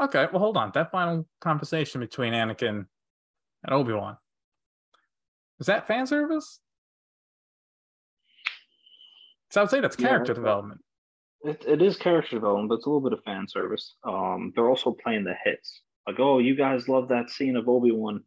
mm, 0.00 0.04
okay. 0.04 0.28
Well, 0.30 0.40
hold 0.40 0.56
on. 0.56 0.70
That 0.74 0.92
final 0.92 1.26
conversation 1.40 2.00
between 2.00 2.34
Anakin 2.34 2.86
and 3.64 3.74
Obi 3.74 3.92
Wan 3.92 4.16
is 5.60 5.66
that 5.66 5.86
fan 5.86 6.06
service? 6.06 6.60
So 9.50 9.60
I 9.60 9.64
would 9.64 9.70
say 9.70 9.80
that's 9.80 9.96
character 9.96 10.32
yeah, 10.32 10.36
development. 10.36 10.80
It, 11.42 11.64
it 11.66 11.82
is 11.82 11.96
character 11.96 12.36
development, 12.36 12.68
but 12.68 12.76
it's 12.76 12.86
a 12.86 12.90
little 12.90 13.08
bit 13.08 13.18
of 13.18 13.24
fan 13.24 13.48
service. 13.48 13.94
Um, 14.04 14.52
they're 14.54 14.68
also 14.68 14.92
playing 14.92 15.24
the 15.24 15.34
hits. 15.44 15.80
Like, 16.06 16.20
oh, 16.20 16.38
you 16.38 16.54
guys 16.54 16.88
love 16.88 17.08
that 17.08 17.30
scene 17.30 17.56
of 17.56 17.68
Obi 17.68 17.92
Wan 17.92 18.24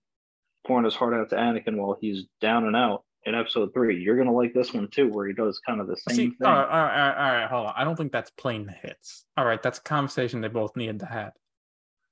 pouring 0.66 0.86
his 0.86 0.96
heart 0.96 1.14
out 1.14 1.30
to 1.30 1.36
Anakin 1.36 1.78
while 1.78 1.98
he's 2.00 2.26
down 2.40 2.66
and 2.66 2.76
out 2.76 3.04
in 3.26 3.36
episode 3.36 3.74
three. 3.74 4.02
You're 4.02 4.18
gonna 4.18 4.34
like 4.34 4.54
this 4.54 4.74
one 4.74 4.88
too, 4.88 5.10
where 5.10 5.28
he 5.28 5.34
does 5.34 5.60
kind 5.60 5.80
of 5.80 5.88
the 5.88 5.98
same 5.98 6.16
See, 6.16 6.30
thing. 6.30 6.48
All 6.48 6.54
right, 6.54 6.70
all 6.70 6.84
right, 6.86 7.16
all 7.16 7.34
right, 7.34 7.50
hold 7.50 7.68
on. 7.68 7.74
I 7.76 7.84
don't 7.84 7.96
think 7.96 8.12
that's 8.12 8.32
playing 8.32 8.66
the 8.66 8.72
hits. 8.72 9.26
All 9.38 9.46
right, 9.46 9.62
that's 9.62 9.80
a 9.80 9.84
conversation 9.84 10.42
they 10.42 10.48
both 10.48 10.76
needed 10.76 11.00
to 11.00 11.06
have. 11.06 11.34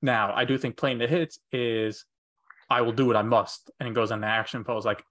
Now, 0.02 0.32
I 0.34 0.44
do 0.44 0.56
think 0.56 0.76
playing 0.76 0.98
the 0.98 1.06
hits 1.06 1.38
is 1.52 2.04
I 2.68 2.82
will 2.82 2.92
do 2.92 3.06
what 3.06 3.16
I 3.16 3.22
must, 3.22 3.70
and 3.80 3.88
it 3.88 3.94
goes 3.94 4.12
on 4.12 4.20
the 4.20 4.26
action 4.26 4.64
pose. 4.64 4.84
Like, 4.84 5.02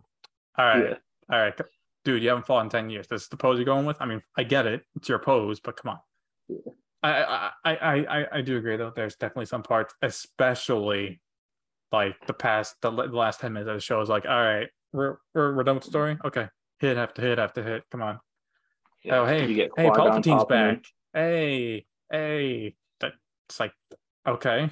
all 0.57 0.65
right, 0.65 0.89
yeah. 0.89 0.95
all 1.31 1.39
right, 1.39 1.59
dude, 2.05 2.23
you 2.23 2.29
haven't 2.29 2.47
fought 2.47 2.63
in 2.63 2.69
ten 2.69 2.89
years. 2.89 3.07
This 3.07 3.23
is 3.23 3.27
the 3.27 3.37
pose 3.37 3.57
you're 3.57 3.65
going 3.65 3.85
with. 3.85 3.97
I 3.99 4.05
mean, 4.05 4.21
I 4.37 4.43
get 4.43 4.65
it, 4.65 4.83
it's 4.95 5.09
your 5.09 5.19
pose, 5.19 5.59
but 5.59 5.75
come 5.77 5.91
on. 5.91 5.99
Yeah. 6.47 6.71
I, 7.01 7.51
I, 7.63 7.75
I, 7.75 7.95
I, 7.95 8.25
I 8.33 8.41
do 8.41 8.57
agree 8.57 8.75
though. 8.75 8.91
There's 8.93 9.15
definitely 9.15 9.45
some 9.45 9.63
parts, 9.63 9.93
especially 10.01 11.21
like 11.93 12.15
the 12.27 12.33
past, 12.33 12.75
the, 12.81 12.91
the 12.91 13.07
last 13.07 13.39
ten 13.39 13.53
minutes 13.53 13.69
of 13.69 13.75
the 13.75 13.81
show 13.81 14.01
is 14.01 14.09
like, 14.09 14.25
all 14.25 14.31
right, 14.31 14.67
we're, 14.93 15.17
we're, 15.33 15.55
we're 15.55 15.63
done 15.63 15.75
with 15.75 15.85
the 15.85 15.89
story. 15.89 16.17
Okay, 16.23 16.47
hit 16.79 16.97
after 16.97 17.21
hit 17.21 17.39
after 17.39 17.63
hit. 17.63 17.83
Come 17.91 18.01
on. 18.01 18.19
Yeah, 19.03 19.19
oh 19.19 19.25
hey, 19.25 19.53
hey, 19.53 19.69
Palpatine's 19.77 20.45
back. 20.45 20.83
Hey, 21.13 21.85
hey. 22.11 22.75
That's 23.49 23.59
like 23.59 23.73
okay. 24.27 24.69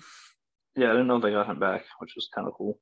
Yeah, 0.75 0.89
I 0.89 0.91
didn't 0.91 1.08
know 1.08 1.19
they 1.19 1.32
got 1.32 1.47
him 1.47 1.60
back, 1.60 1.86
which 1.99 2.13
was 2.15 2.30
kind 2.34 2.47
of 2.47 2.53
cool. 2.53 2.80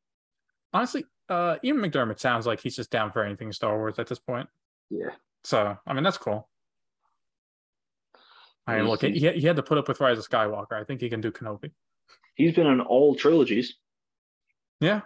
Honestly, 0.74 1.06
uh, 1.30 1.56
Ian 1.64 1.78
McDiarmid 1.78 2.20
sounds 2.20 2.46
like 2.46 2.60
he's 2.60 2.76
just 2.76 2.92
down 2.92 3.12
for 3.12 3.24
anything 3.24 3.54
Star 3.54 3.78
Wars 3.78 3.98
at 3.98 4.08
this 4.08 4.20
point. 4.20 4.50
Yeah. 4.90 5.12
So 5.46 5.78
I 5.88 5.94
mean, 5.94 6.04
that's 6.04 6.18
cool. 6.18 6.50
I 8.68 8.78
mean, 8.78 8.88
look, 8.88 9.02
he, 9.02 9.12
he 9.12 9.46
had 9.48 9.56
to 9.56 9.64
put 9.64 9.78
up 9.78 9.88
with 9.88 10.00
Rise 10.00 10.18
of 10.18 10.28
Skywalker. 10.28 10.74
I 10.74 10.84
think 10.84 11.00
he 11.00 11.10
can 11.10 11.22
do 11.22 11.32
Kenobi. 11.32 11.72
He's 12.34 12.56
been 12.56 12.68
in 12.68 12.82
all 12.82 13.16
trilogies. 13.16 13.76
Yeah. 14.82 15.02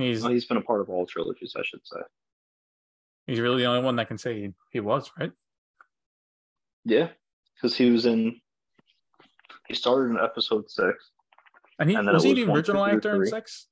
He's 0.00 0.22
well, 0.22 0.32
he's 0.32 0.46
been 0.46 0.56
a 0.56 0.62
part 0.62 0.80
of 0.80 0.88
all 0.88 1.06
trilogies, 1.06 1.54
I 1.56 1.62
should 1.64 1.80
say. 1.84 2.00
He's 3.26 3.40
really 3.40 3.62
the 3.62 3.68
only 3.68 3.82
one 3.82 3.96
that 3.96 4.08
can 4.08 4.18
say 4.18 4.40
he, 4.40 4.52
he 4.72 4.80
was, 4.80 5.10
right? 5.18 5.32
Yeah, 6.84 7.08
because 7.54 7.76
he 7.76 7.90
was 7.90 8.06
in. 8.06 8.40
He 9.68 9.74
started 9.74 10.10
in 10.10 10.18
episode 10.18 10.70
six. 10.70 11.10
And 11.78 11.88
he 11.88 11.96
and 11.96 12.08
was 12.08 12.24
he 12.24 12.34
the 12.34 12.52
original 12.52 12.84
actor 12.84 13.22
in 13.22 13.26
six? 13.26 13.68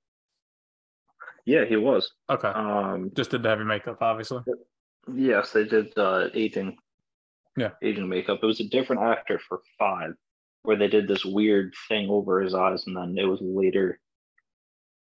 Yeah, 1.44 1.64
he 1.64 1.76
was. 1.76 2.12
Okay. 2.28 2.48
Um, 2.48 3.10
just 3.16 3.30
did 3.30 3.42
the 3.42 3.48
heavy 3.48 3.64
makeup, 3.64 3.98
obviously. 4.00 4.42
Yes, 5.12 5.52
they 5.52 5.64
did 5.64 5.96
uh, 5.96 6.28
aging. 6.34 6.76
Yeah. 7.56 7.70
Aging 7.82 8.08
makeup. 8.08 8.40
It 8.42 8.46
was 8.46 8.60
a 8.60 8.68
different 8.68 9.02
actor 9.02 9.40
for 9.48 9.62
five, 9.78 10.12
where 10.62 10.76
they 10.76 10.88
did 10.88 11.08
this 11.08 11.24
weird 11.24 11.74
thing 11.88 12.10
over 12.10 12.40
his 12.40 12.54
eyes, 12.54 12.86
and 12.86 12.96
then 12.96 13.16
it 13.18 13.24
was 13.24 13.40
later 13.40 13.98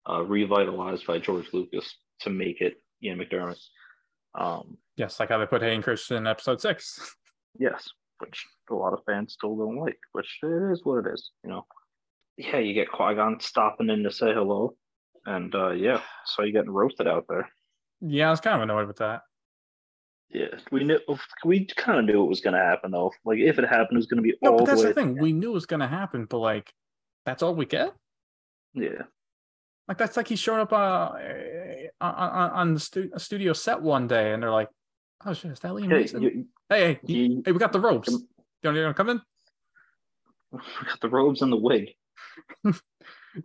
uh, 0.09 0.23
revitalized 0.23 1.07
by 1.07 1.19
George 1.19 1.47
Lucas 1.53 1.97
to 2.21 2.31
make 2.31 2.61
it 2.61 2.75
Ian 3.03 3.19
McDiarmid. 3.19 3.59
Um, 4.35 4.79
yes, 4.97 5.19
like 5.19 5.31
how 5.31 5.39
they 5.39 5.47
put 5.47 5.63
Hayden 5.63 5.83
Christensen 5.83 6.19
in 6.19 6.27
episode 6.27 6.61
six. 6.61 7.17
yes, 7.59 7.89
which 8.19 8.47
a 8.71 8.75
lot 8.75 8.93
of 8.93 9.01
fans 9.07 9.35
still 9.35 9.57
don't 9.57 9.79
like, 9.79 9.99
which 10.13 10.39
it 10.43 10.73
is 10.73 10.85
what 10.85 11.07
it 11.07 11.13
is, 11.13 11.31
you 11.45 11.51
know. 11.51 11.67
Yeah, 12.37 12.59
you 12.59 12.73
get 12.73 12.91
Qui 12.91 13.15
Gon 13.15 13.41
stopping 13.41 13.91
in 13.91 14.03
to 14.05 14.11
say 14.11 14.33
hello, 14.33 14.75
and 15.27 15.55
uh, 15.55 15.71
yeah, 15.71 16.01
so 16.25 16.43
you're 16.43 16.53
getting 16.53 16.71
roasted 16.71 17.07
out 17.07 17.27
there. 17.29 17.49
Yeah, 18.01 18.29
I 18.29 18.31
was 18.31 18.41
kind 18.41 18.57
of 18.57 18.63
annoyed 18.63 18.87
with 18.87 18.99
that. 18.99 19.23
Yeah, 20.31 20.47
we 20.71 20.85
knew 20.85 21.01
we 21.45 21.67
kind 21.77 21.99
of 21.99 22.05
knew 22.05 22.25
it 22.25 22.29
was 22.29 22.41
going 22.41 22.55
to 22.55 22.61
happen 22.61 22.93
though. 22.93 23.13
Like 23.25 23.39
if 23.39 23.59
it 23.59 23.69
happened, 23.69 23.93
it 23.93 23.97
was 23.97 24.07
going 24.07 24.19
to 24.19 24.23
be 24.23 24.35
no, 24.41 24.53
all. 24.53 24.59
But 24.59 24.67
that's 24.67 24.83
the, 24.83 24.89
the 24.89 24.95
thing. 24.95 25.19
We 25.19 25.33
knew 25.33 25.51
it 25.51 25.55
was 25.55 25.67
going 25.67 25.81
to 25.81 25.89
happen, 25.89 26.27
but 26.27 26.39
like, 26.39 26.73
that's 27.27 27.43
all 27.43 27.55
we 27.55 27.67
get. 27.67 27.93
Yeah. 28.73 29.03
Like 29.91 29.99
that's 29.99 30.17
like 30.17 30.29
he 30.29 30.37
showed 30.37 30.61
up 30.61 30.73
uh, 30.73 31.11
on, 32.01 32.51
on 32.51 32.75
the 32.75 32.79
stu- 32.79 33.11
studio 33.17 33.53
set 33.53 33.83
one 33.83 34.07
day, 34.07 34.33
and 34.33 34.41
they're 34.41 34.53
like, 34.53 34.69
"Oh 35.27 35.33
shit, 35.33 35.51
is 35.51 35.59
that 35.59 35.73
Liam 35.73 35.91
hey, 35.91 36.17
You, 36.17 36.47
hey, 36.69 36.81
hey, 36.93 37.01
you, 37.07 37.43
hey, 37.45 37.51
we 37.51 37.59
got 37.59 37.73
the 37.73 37.81
ropes. 37.81 38.09
You 38.09 38.29
want 38.63 38.77
to 38.77 38.95
come 38.95 39.09
in? 39.09 39.21
We 40.53 40.61
got 40.87 41.01
the 41.01 41.09
robes 41.09 41.43
and 41.43 41.51
the 41.51 41.57
wig. 41.57 41.91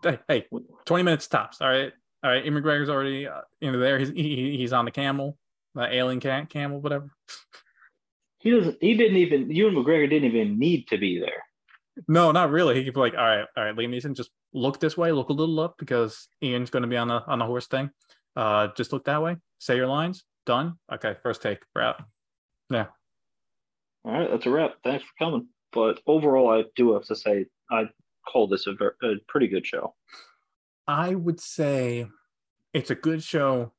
hey, 0.04 0.20
hey, 0.28 0.46
twenty 0.86 1.02
minutes 1.02 1.26
tops. 1.28 1.62
All 1.62 1.68
right, 1.68 1.92
all 2.24 2.30
right. 2.30 2.46
Ian 2.46 2.54
McGregor's 2.54 2.90
already 2.90 3.26
uh, 3.26 3.42
know 3.64 3.80
there. 3.80 3.98
He's 3.98 4.10
he, 4.10 4.56
he's 4.56 4.72
on 4.72 4.86
the 4.86 4.92
camel, 4.92 5.40
the 5.74 5.92
alien 5.92 6.20
cat 6.20 6.52
camel, 6.52 6.80
whatever. 6.80 7.10
He 8.38 8.52
doesn't. 8.52 8.78
He 8.82 8.96
didn't 8.96 9.18
even. 9.18 9.50
Ewan 9.50 9.74
McGregor 9.74 10.08
didn't 10.08 10.30
even 10.30 10.60
need 10.60 10.90
to 10.90 11.00
be 11.00 11.18
there. 11.20 11.42
No, 12.08 12.32
not 12.32 12.50
really. 12.50 12.76
He 12.76 12.84
could 12.84 12.94
be 12.94 13.00
like, 13.00 13.14
all 13.14 13.24
right, 13.24 13.46
all 13.56 13.64
right, 13.64 13.76
Liam 13.76 13.90
Neeson, 13.90 14.16
just 14.16 14.30
look 14.54 14.80
this 14.80 14.98
way, 14.98 15.12
look 15.12 15.30
a 15.30 15.34
little 15.34 15.60
up 15.60 15.76
because 15.78 16.28
Ian's 16.44 16.70
going 16.70 16.84
to 16.84 16.90
be 16.90 16.98
on 16.98 17.08
the 17.08 17.24
on 17.26 17.40
the 17.40 17.46
horse 17.46 17.68
thing. 17.68 17.90
Uh, 18.36 18.68
just 18.76 18.92
look 18.92 19.06
that 19.06 19.22
way. 19.22 19.38
Say 19.60 19.78
your 19.78 19.88
lines. 19.88 20.26
Done. 20.46 20.78
Okay, 20.92 21.16
first 21.24 21.42
take. 21.42 21.60
We're 21.74 21.82
out. 21.84 22.04
Yeah. 22.70 22.88
All 24.04 24.12
right, 24.12 24.30
that's 24.30 24.46
a 24.46 24.50
wrap. 24.50 24.76
Thanks 24.84 25.06
for 25.06 25.26
coming. 25.26 25.48
But 25.72 26.00
overall, 26.06 26.50
I 26.50 26.66
do 26.76 26.94
have 26.94 27.06
to 27.06 27.16
say 27.16 27.46
I 27.72 27.86
call 28.28 28.48
this 28.48 28.68
a, 28.68 28.74
ver- 28.74 28.96
a 29.04 29.14
pretty 29.28 29.48
good 29.48 29.66
show. 29.66 29.96
I 30.88 31.16
would 31.16 31.40
say 31.40 32.08
it's 32.74 32.92
a 32.92 32.96
good 32.96 33.24
show, 33.24 33.74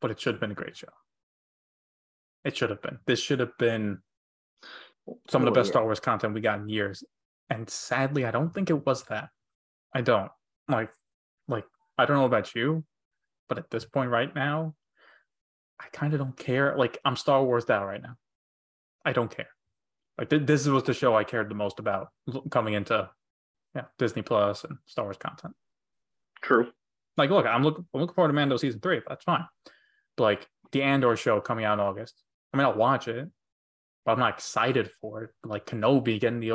but 0.00 0.10
it 0.10 0.20
should 0.20 0.34
have 0.34 0.40
been 0.40 0.50
a 0.50 0.54
great 0.54 0.76
show. 0.76 0.88
It 2.44 2.56
should 2.56 2.70
have 2.70 2.82
been. 2.82 2.98
This 3.06 3.20
should 3.20 3.40
have 3.40 3.56
been 3.58 3.98
some 5.28 5.42
of 5.42 5.46
the 5.46 5.52
best 5.52 5.70
Star 5.70 5.84
Wars 5.84 6.00
content 6.00 6.34
we 6.34 6.40
got 6.40 6.58
in 6.58 6.68
years. 6.68 7.04
And 7.50 7.68
sadly, 7.68 8.24
I 8.24 8.30
don't 8.30 8.52
think 8.52 8.70
it 8.70 8.86
was 8.86 9.04
that. 9.04 9.28
I 9.94 10.00
don't. 10.00 10.30
Like 10.68 10.90
like 11.48 11.66
I 11.98 12.06
don't 12.06 12.16
know 12.16 12.24
about 12.24 12.54
you, 12.54 12.84
but 13.48 13.58
at 13.58 13.70
this 13.70 13.84
point 13.84 14.10
right 14.10 14.34
now, 14.34 14.74
I 15.80 15.86
kind 15.92 16.12
of 16.14 16.18
don't 16.18 16.36
care. 16.36 16.74
Like 16.76 16.98
I'm 17.04 17.16
Star 17.16 17.44
Wars 17.44 17.68
out 17.68 17.86
right 17.86 18.02
now. 18.02 18.16
I 19.04 19.12
don't 19.12 19.34
care. 19.34 19.48
Like 20.18 20.30
th- 20.30 20.46
this 20.46 20.66
was 20.66 20.84
the 20.84 20.94
show 20.94 21.14
I 21.16 21.24
cared 21.24 21.50
the 21.50 21.54
most 21.54 21.78
about 21.78 22.08
coming 22.50 22.74
into 22.74 23.08
yeah, 23.74 23.84
Disney 23.98 24.22
Plus 24.22 24.64
and 24.64 24.78
Star 24.86 25.04
Wars 25.04 25.16
content. 25.16 25.54
True. 26.42 26.68
Like, 27.16 27.30
look, 27.30 27.46
I'm 27.46 27.62
looking 27.62 27.84
I'm 27.94 28.00
looking 28.00 28.14
forward 28.14 28.28
to 28.28 28.34
Mando 28.34 28.56
season 28.56 28.80
three. 28.80 29.00
That's 29.08 29.24
fine. 29.24 29.44
But 30.16 30.24
like 30.24 30.48
the 30.72 30.82
Andor 30.82 31.16
show 31.16 31.40
coming 31.40 31.64
out 31.64 31.74
in 31.74 31.80
August. 31.80 32.22
I 32.52 32.56
mean, 32.56 32.66
I'll 32.66 32.74
watch 32.74 33.08
it, 33.08 33.28
but 34.04 34.12
I'm 34.12 34.18
not 34.18 34.34
excited 34.34 34.90
for 35.00 35.24
it. 35.24 35.30
Like 35.44 35.66
Kenobi 35.66 36.20
getting 36.20 36.40
the 36.40 36.52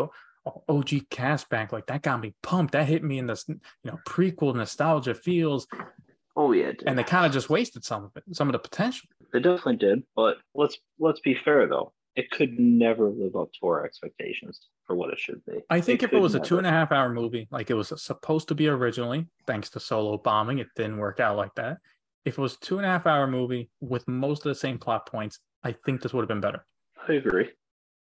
OG 0.68 1.10
cast 1.10 1.50
back, 1.50 1.72
like 1.72 1.88
that 1.88 2.02
got 2.02 2.22
me 2.22 2.34
pumped. 2.44 2.74
That 2.74 2.88
hit 2.88 3.04
me 3.04 3.20
in 3.20 3.28
this, 3.28 3.46
you 3.48 3.60
know, 3.84 4.00
prequel 4.08 4.56
nostalgia 4.56 5.14
feels. 5.14 5.68
Oh 6.36 6.52
yeah, 6.52 6.72
and 6.86 6.98
they 6.98 7.04
kind 7.04 7.26
of 7.26 7.32
just 7.32 7.50
wasted 7.50 7.84
some 7.84 8.06
of 8.06 8.12
it, 8.16 8.24
some 8.32 8.48
of 8.48 8.54
the 8.54 8.60
potential. 8.60 9.08
They 9.34 9.40
definitely 9.40 9.78
did, 9.78 10.04
but 10.16 10.38
let's 10.56 10.78
let's 11.00 11.20
be 11.20 11.36
fair 11.36 11.68
though. 11.68 11.94
It 12.16 12.32
could 12.32 12.60
never 12.60 13.10
live 13.10 13.36
up 13.36 13.50
to 13.60 13.68
our 13.68 13.86
expectations 13.86 14.68
for 14.86 14.96
what 14.96 15.12
it 15.12 15.20
should 15.20 15.46
be. 15.46 15.60
I 15.70 15.80
think 15.80 16.02
it 16.02 16.08
if 16.08 16.14
it 16.14 16.20
was 16.20 16.34
never. 16.34 16.44
a 16.44 16.48
two 16.48 16.58
and 16.58 16.68
a 16.68 16.72
half 16.72 16.92
hour 16.92 17.14
movie, 17.14 17.48
like 17.52 17.70
it 17.70 17.76
was 17.76 17.94
supposed 18.02 18.48
to 18.48 18.56
be 18.56 18.68
originally, 18.68 19.28
thanks 19.46 19.70
to 19.72 19.80
solo 19.80 20.18
bombing, 20.18 20.60
it 20.60 20.68
didn't 20.76 20.98
work 20.98 21.20
out 21.20 21.38
like 21.38 21.54
that. 21.56 21.78
If 22.26 22.38
it 22.38 22.42
was 22.42 22.58
two 22.58 22.78
and 22.78 22.86
a 22.86 22.90
half 22.90 23.06
hour 23.06 23.28
movie 23.28 23.70
with 23.80 24.08
most 24.08 24.46
of 24.46 24.50
the 24.50 24.56
same 24.56 24.78
plot 24.78 25.06
points, 25.06 25.40
I 25.64 25.72
think 25.72 26.02
this 26.02 26.14
would 26.14 26.22
have 26.22 26.28
been 26.28 26.42
better. 26.42 26.66
I 27.08 27.14
agree. 27.14 27.50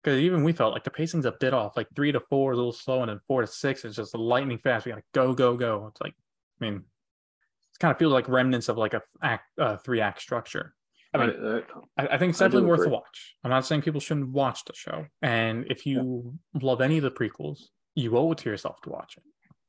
Because 0.09 0.21
even 0.21 0.43
we 0.43 0.55
felt 0.55 0.73
like 0.73 0.85
the 0.85 0.91
pacing's 0.91 1.27
a 1.27 1.33
bit 1.33 1.53
off. 1.53 1.77
Like 1.77 1.87
three 1.95 2.13
to 2.13 2.21
four 2.31 2.53
is 2.53 2.57
a 2.57 2.61
little 2.61 2.73
slow, 2.73 3.03
and 3.03 3.11
then 3.11 3.21
four 3.29 3.43
to 3.43 3.47
six 3.47 3.85
is 3.85 3.95
just 3.95 4.15
lightning 4.15 4.57
fast. 4.57 4.87
We 4.87 4.93
gotta 4.93 5.03
go, 5.13 5.35
go, 5.35 5.55
go. 5.55 5.89
It's 5.91 6.01
like, 6.01 6.15
I 6.59 6.65
mean, 6.65 6.77
it 6.77 7.79
kind 7.79 7.93
of 7.93 7.99
feels 7.99 8.15
like 8.15 8.27
remnants 8.27 8.71
of 8.71 8.79
like 8.79 8.95
a 8.95 9.03
act, 9.23 9.45
uh, 9.59 9.77
three 9.77 10.01
act 10.01 10.23
structure. 10.23 10.75
I 11.13 11.19
mean, 11.19 11.63
I, 11.99 12.03
I, 12.03 12.07
I 12.15 12.19
think 12.19 12.31
it's 12.31 12.39
definitely 12.39 12.71
worth 12.71 12.87
a 12.87 12.89
watch. 12.89 13.37
I'm 13.45 13.51
not 13.51 13.67
saying 13.67 13.83
people 13.83 14.01
shouldn't 14.01 14.31
watch 14.31 14.65
the 14.65 14.73
show, 14.75 15.05
and 15.21 15.67
if 15.69 15.85
you 15.85 16.39
yeah. 16.55 16.61
love 16.63 16.81
any 16.81 16.97
of 16.97 17.03
the 17.03 17.11
prequels, 17.11 17.65
you 17.95 18.17
owe 18.17 18.33
it 18.33 18.39
to 18.39 18.49
yourself 18.49 18.81
to 18.85 18.89
watch 18.89 19.19
it. 19.19 19.25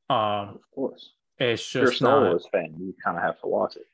Um, 0.09 0.55
of 0.55 0.71
course, 0.73 1.15
it's 1.37 1.61
just 1.63 1.75
if 1.75 1.81
you're 1.81 1.91
a 1.91 1.95
Star 1.95 2.21
Wars 2.21 2.47
fan, 2.49 2.75
you 2.79 2.95
kind 3.03 3.17
of 3.17 3.23
have 3.23 3.41
to 3.41 3.47
watch 3.47 3.75
it. 3.75 3.87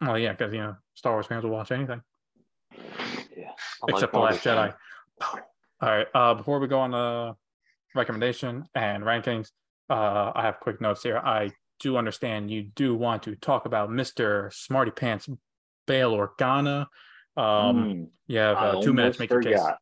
Well, 0.00 0.18
yeah, 0.18 0.32
because 0.32 0.54
you 0.54 0.60
know 0.60 0.76
Star 0.94 1.12
Wars 1.12 1.26
fans 1.26 1.44
will 1.44 1.50
watch 1.50 1.72
anything. 1.72 2.00
Yeah. 3.36 3.52
Except 3.88 4.12
the 4.12 4.18
Last 4.18 4.44
Jedi. 4.44 4.74
All 5.20 5.40
right. 5.80 6.06
Uh, 6.14 6.34
before 6.34 6.60
we 6.60 6.68
go 6.68 6.80
on 6.80 6.90
the 6.92 7.34
recommendation 7.94 8.64
and 8.74 9.02
rankings, 9.02 9.50
uh, 9.90 10.32
I 10.34 10.42
have 10.42 10.60
quick 10.60 10.80
notes 10.80 11.02
here. 11.02 11.18
I 11.18 11.50
do 11.80 11.96
understand 11.96 12.50
you 12.50 12.62
do 12.62 12.94
want 12.94 13.24
to 13.24 13.34
talk 13.36 13.66
about 13.66 13.90
Mr. 13.90 14.52
Smarty 14.52 14.90
Pants 14.90 15.28
Bail 15.86 16.12
Organa. 16.12 16.86
Um, 17.36 17.44
mm, 17.44 18.06
you 18.26 18.38
have 18.38 18.56
uh, 18.56 18.80
two 18.82 18.92
minutes. 18.92 19.18
Make 19.18 19.30
forgot. 19.30 19.50
your 19.50 19.58
case. 19.58 19.74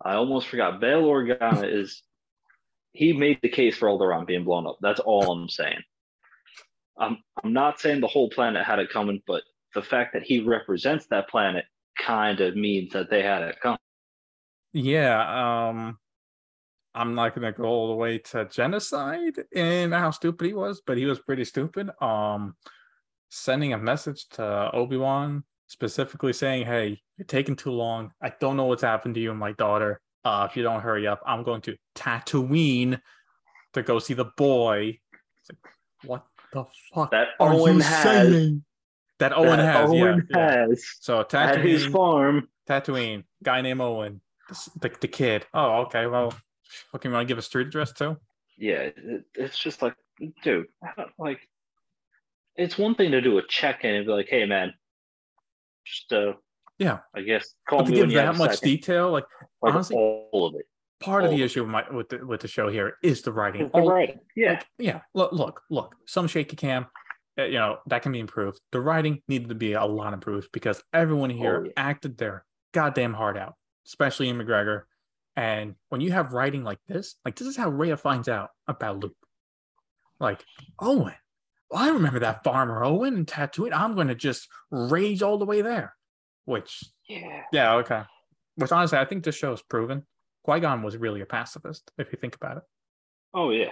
I 0.00 0.14
almost 0.14 0.48
forgot. 0.48 0.80
Bail 0.80 1.02
Organa 1.04 1.64
is 1.80 2.02
he 2.92 3.12
made 3.12 3.38
the 3.42 3.48
case 3.48 3.76
for 3.76 3.88
Alderaan 3.88 4.26
being 4.26 4.44
blown 4.44 4.66
up. 4.66 4.78
That's 4.80 5.00
all 5.00 5.30
I'm 5.32 5.48
saying. 5.48 5.80
I'm 6.98 7.18
I'm 7.42 7.52
not 7.52 7.80
saying 7.80 8.00
the 8.00 8.06
whole 8.06 8.28
planet 8.28 8.64
had 8.64 8.78
it 8.78 8.90
coming, 8.90 9.22
but 9.26 9.42
the 9.74 9.82
fact 9.82 10.12
that 10.12 10.22
he 10.22 10.40
represents 10.40 11.06
that 11.06 11.28
planet 11.28 11.64
kind 11.98 12.40
of 12.40 12.56
means 12.56 12.92
that 12.92 13.10
they 13.10 13.22
had 13.22 13.42
it 13.42 13.56
come. 13.60 13.76
Yeah, 14.72 15.68
um, 15.68 15.98
I'm 16.94 17.14
not 17.14 17.34
gonna 17.34 17.52
go 17.52 17.64
all 17.64 17.88
the 17.88 17.94
way 17.94 18.18
to 18.18 18.46
genocide 18.46 19.38
in 19.52 19.92
how 19.92 20.10
stupid 20.10 20.46
he 20.46 20.52
was, 20.52 20.82
but 20.86 20.96
he 20.96 21.06
was 21.06 21.18
pretty 21.18 21.44
stupid. 21.44 21.90
Um, 22.02 22.56
sending 23.30 23.72
a 23.72 23.78
message 23.78 24.28
to 24.30 24.70
Obi 24.72 24.96
Wan 24.96 25.44
specifically 25.68 26.32
saying, 26.32 26.66
"Hey, 26.66 27.00
you're 27.16 27.26
taking 27.26 27.56
too 27.56 27.70
long. 27.70 28.12
I 28.20 28.32
don't 28.40 28.56
know 28.56 28.64
what's 28.64 28.82
happened 28.82 29.14
to 29.14 29.20
you 29.20 29.30
and 29.30 29.40
my 29.40 29.52
daughter. 29.52 30.00
Uh, 30.24 30.46
if 30.48 30.56
you 30.56 30.62
don't 30.62 30.80
hurry 30.80 31.06
up, 31.06 31.20
I'm 31.26 31.42
going 31.42 31.62
to 31.62 31.76
Tatooine 31.94 33.00
to 33.72 33.82
go 33.82 33.98
see 33.98 34.14
the 34.14 34.30
boy." 34.36 34.98
Like, 35.48 35.74
what 36.04 36.26
the 36.52 36.64
fuck 36.94 37.10
that 37.10 37.28
are 37.40 37.54
Owen 37.54 37.76
you 37.76 37.82
has, 37.82 38.02
saying? 38.02 38.64
That 39.22 39.38
Owen 39.38 39.58
that 39.58 39.76
has, 39.76 39.88
Owen 39.88 40.26
yeah, 40.30 40.50
has. 40.50 40.68
Yeah. 40.70 40.74
So 41.00 41.22
Tatooine, 41.22 41.46
at 41.46 41.60
his 41.60 41.86
farm, 41.86 42.48
Tatooine, 42.68 43.22
guy 43.40 43.60
named 43.60 43.80
Owen, 43.80 44.20
the, 44.80 44.90
the, 45.00 45.06
kid. 45.06 45.46
Oh, 45.54 45.82
okay. 45.82 46.06
Well, 46.06 46.34
fucking 46.90 47.12
want 47.12 47.26
to 47.26 47.30
give 47.30 47.38
a 47.38 47.42
street 47.42 47.68
address 47.68 47.92
too? 47.92 48.16
Yeah, 48.58 48.90
it, 48.96 49.24
it's 49.34 49.56
just 49.56 49.80
like, 49.80 49.94
dude, 50.42 50.66
like, 51.18 51.38
it's 52.56 52.76
one 52.76 52.96
thing 52.96 53.12
to 53.12 53.20
do 53.20 53.38
a 53.38 53.46
check 53.46 53.84
in 53.84 53.94
and 53.94 54.06
be 54.06 54.12
like, 54.12 54.28
hey, 54.28 54.44
man, 54.44 54.74
just 55.84 56.12
uh, 56.12 56.32
yeah, 56.78 56.98
I 57.14 57.22
guess 57.22 57.54
call 57.68 57.84
but 57.84 57.86
to 57.86 57.92
give 57.92 58.10
that 58.10 58.36
much 58.36 58.54
second. 58.54 58.68
detail, 58.68 59.12
like, 59.12 59.24
like 59.62 59.72
honestly, 59.72 59.96
all 59.96 60.46
of 60.46 60.56
it. 60.56 60.66
Part 61.00 61.22
all 61.22 61.30
of 61.30 61.36
the 61.36 61.44
issue 61.44 61.62
with, 61.62 61.70
my, 61.70 61.84
with 61.90 62.08
the 62.08 62.26
with 62.26 62.40
the 62.40 62.48
show 62.48 62.68
here 62.68 62.96
is 63.02 63.22
the 63.22 63.32
writing. 63.32 63.70
The 63.72 63.82
writing, 63.82 64.18
yeah, 64.34 64.50
like, 64.50 64.66
yeah. 64.78 65.00
Look, 65.14 65.32
look, 65.32 65.62
look. 65.70 65.94
Some 66.06 66.26
shaky 66.26 66.56
cam, 66.56 66.86
Eh, 67.38 67.46
you 67.46 67.58
know, 67.58 67.78
that 67.86 68.02
can 68.02 68.12
be 68.12 68.20
improved. 68.20 68.60
The 68.72 68.80
writing 68.80 69.22
needed 69.28 69.48
to 69.48 69.54
be 69.54 69.72
a 69.72 69.84
lot 69.84 70.12
improved 70.12 70.48
because 70.52 70.82
everyone 70.92 71.30
here 71.30 71.62
oh, 71.62 71.64
yeah. 71.64 71.72
acted 71.76 72.18
their 72.18 72.44
goddamn 72.72 73.14
heart 73.14 73.38
out, 73.38 73.54
especially 73.86 74.28
in 74.28 74.38
McGregor. 74.38 74.82
And 75.34 75.76
when 75.88 76.00
you 76.02 76.12
have 76.12 76.34
writing 76.34 76.62
like 76.62 76.80
this, 76.88 77.16
like 77.24 77.36
this 77.36 77.48
is 77.48 77.56
how 77.56 77.70
Reva 77.70 77.96
finds 77.96 78.28
out 78.28 78.50
about 78.68 78.98
Luke. 78.98 79.16
Like, 80.20 80.44
Owen, 80.78 81.14
well, 81.70 81.82
I 81.82 81.88
remember 81.88 82.20
that 82.20 82.44
farmer 82.44 82.84
Owen 82.84 83.14
and 83.14 83.26
Tatooine. 83.26 83.72
I'm 83.72 83.94
going 83.94 84.08
to 84.08 84.14
just 84.14 84.46
rage 84.70 85.22
all 85.22 85.38
the 85.38 85.46
way 85.46 85.62
there. 85.62 85.94
Which, 86.44 86.84
yeah, 87.08 87.42
yeah, 87.52 87.74
okay. 87.76 88.02
Which 88.56 88.72
honestly, 88.72 88.98
I 88.98 89.04
think 89.04 89.24
this 89.24 89.36
show 89.36 89.52
is 89.52 89.62
proven. 89.62 90.04
Qui 90.44 90.60
Gon 90.60 90.82
was 90.82 90.96
really 90.96 91.20
a 91.20 91.26
pacifist, 91.26 91.90
if 91.98 92.12
you 92.12 92.18
think 92.20 92.34
about 92.34 92.58
it. 92.58 92.62
Oh 93.32 93.50
yeah, 93.50 93.70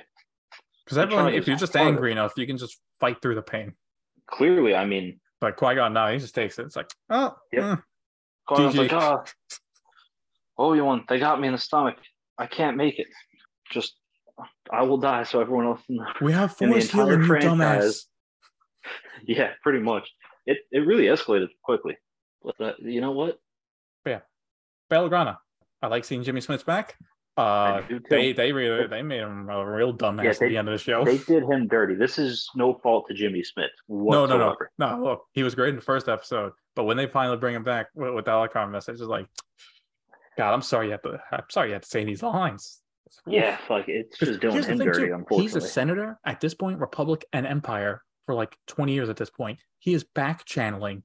because 0.85 0.99
everyone, 0.99 1.35
if 1.35 1.47
you're 1.47 1.57
just 1.57 1.77
angry 1.77 2.13
enough, 2.13 2.33
you 2.37 2.47
can 2.47 2.57
just 2.57 2.81
fight 3.01 3.21
through 3.21 3.35
the 3.35 3.43
pain. 3.43 3.75
Clearly, 4.27 4.75
I 4.75 4.85
mean, 4.85 5.21
but 5.41 5.57
Qui 5.57 5.75
Gon, 5.75 5.93
no, 5.93 6.13
he 6.13 6.19
just 6.19 6.35
takes 6.35 6.59
it. 6.59 6.67
It's 6.67 6.77
like, 6.77 6.91
oh, 7.09 7.35
yep. 7.53 7.81
Mm, 8.51 8.75
like, 8.77 8.93
oh, 8.93 9.25
Obi 10.59 10.81
Wan, 10.81 11.05
they 11.09 11.19
got 11.19 11.41
me 11.41 11.49
in 11.49 11.53
the 11.53 11.59
stomach. 11.59 11.97
I 12.39 12.47
can't 12.47 12.77
make 12.77 12.99
it. 12.99 13.07
Just 13.71 13.95
I 14.71 14.83
will 14.83 14.99
die 14.99 15.25
so 15.25 15.41
everyone 15.41 15.67
else 15.67 15.81
in 15.89 15.97
the, 15.97 16.07
we 16.21 16.33
have 16.33 16.57
force 16.57 16.91
healing, 16.91 17.21
dumbass. 17.21 18.05
Yeah, 19.27 19.51
pretty 19.63 19.81
much. 19.81 20.09
It 20.47 20.59
it 20.73 20.81
really 20.81 21.05
escalated 21.05 21.49
quickly. 21.63 21.99
But 22.43 22.59
uh, 22.59 22.73
you 22.79 23.03
know 23.03 23.13
what? 23.13 23.39
Yeah, 24.07 24.21
Bail 24.89 25.09
Organa. 25.09 25.37
I 25.83 25.89
like 25.89 26.07
seeing 26.07 26.23
Jimmy 26.23 26.41
Smits 26.41 26.65
back. 26.65 26.97
Uh, 27.41 27.83
they 28.11 28.35
they 28.35 28.53
really 28.53 28.87
they 28.87 29.01
made 29.01 29.21
him 29.21 29.49
a 29.49 29.65
real 29.65 29.95
dumbass 29.95 30.25
yeah, 30.25 30.33
they, 30.35 30.47
at 30.47 30.49
the 30.51 30.57
end 30.59 30.69
of 30.69 30.73
the 30.73 30.79
show. 30.79 31.05
They 31.07 31.17
did 31.17 31.43
him 31.45 31.69
dirty. 31.69 31.95
This 31.95 32.19
is 32.19 32.47
no 32.55 32.75
fault 32.83 33.07
to 33.09 33.15
Jimmy 33.15 33.41
Smits. 33.41 33.69
Whatsoever. 33.87 34.71
No, 34.79 34.89
no, 34.89 34.97
no, 34.97 34.97
no. 34.99 35.03
Look, 35.03 35.23
he 35.33 35.43
was 35.43 35.55
great 35.55 35.71
in 35.71 35.77
the 35.77 35.81
first 35.81 36.07
episode, 36.07 36.53
but 36.77 36.85
when 36.85 36.99
they 36.99 37.07
finally 37.07 37.39
bring 37.39 37.55
him 37.55 37.65
back 37.65 37.87
with, 37.95 38.13
with 38.13 38.25
the 38.27 38.31
Alucard 38.31 38.71
message, 38.71 38.97
it's 38.97 39.05
like, 39.05 39.27
God, 40.37 40.53
I'm 40.53 40.61
sorry 40.61 40.87
you 40.87 40.93
have 40.93 41.03
to. 41.03 41.19
I'm 41.33 41.45
sorry 41.49 41.69
you 41.69 41.73
have 41.73 41.83
to 41.83 41.89
say 41.89 42.05
these 42.05 42.23
lines. 42.23 42.81
Yeah, 43.27 43.57
like 43.71 43.87
it's 43.89 44.19
just 44.19 44.41
doing 44.41 44.63
him 44.63 44.79
dirty. 44.79 45.07
Too, 45.07 45.15
unfortunately, 45.15 45.43
he's 45.43 45.57
a 45.57 45.63
senator 45.63 46.19
at 46.27 46.43
this 46.43 46.53
point, 46.53 46.79
Republic 46.79 47.25
and 47.33 47.47
Empire 47.47 48.03
for 48.27 48.35
like 48.35 48.55
20 48.67 48.93
years 48.93 49.09
at 49.09 49.17
this 49.17 49.31
point. 49.31 49.59
He 49.79 49.95
is 49.95 50.05
back 50.05 50.45
channeling 50.45 51.05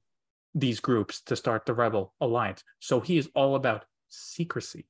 these 0.54 0.82
groups 0.82 1.22
to 1.22 1.38
start 1.38 1.66
the 1.66 1.74
Rebel 1.74 2.14
Alliance. 2.20 2.62
So 2.82 3.00
he 3.00 3.18
is 3.18 3.30
all 3.36 3.56
about 3.56 3.86
secrecy 4.10 4.86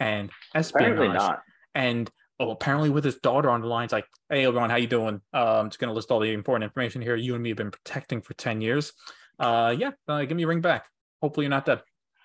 and 0.00 0.30
espionage. 0.54 1.38
And 1.74 2.10
oh, 2.40 2.50
apparently 2.50 2.90
with 2.90 3.04
his 3.04 3.16
daughter 3.16 3.50
on 3.50 3.60
the 3.60 3.68
lines, 3.68 3.92
like, 3.92 4.06
hey, 4.28 4.46
Obi-Wan, 4.46 4.70
how 4.70 4.76
you 4.76 4.86
doing? 4.86 5.20
Uh, 5.32 5.60
I'm 5.60 5.68
just 5.68 5.78
gonna 5.78 5.92
list 5.92 6.10
all 6.10 6.18
the 6.18 6.32
important 6.32 6.64
information 6.64 7.02
here. 7.02 7.14
You 7.14 7.34
and 7.34 7.42
me 7.42 7.50
have 7.50 7.58
been 7.58 7.70
protecting 7.70 8.22
for 8.22 8.34
10 8.34 8.60
years. 8.60 8.92
Uh, 9.38 9.74
yeah, 9.78 9.90
uh, 10.08 10.24
give 10.24 10.36
me 10.36 10.42
a 10.42 10.48
ring 10.48 10.60
back. 10.60 10.86
Hopefully 11.22 11.44
you're 11.44 11.50
not 11.50 11.66
dead. 11.66 11.82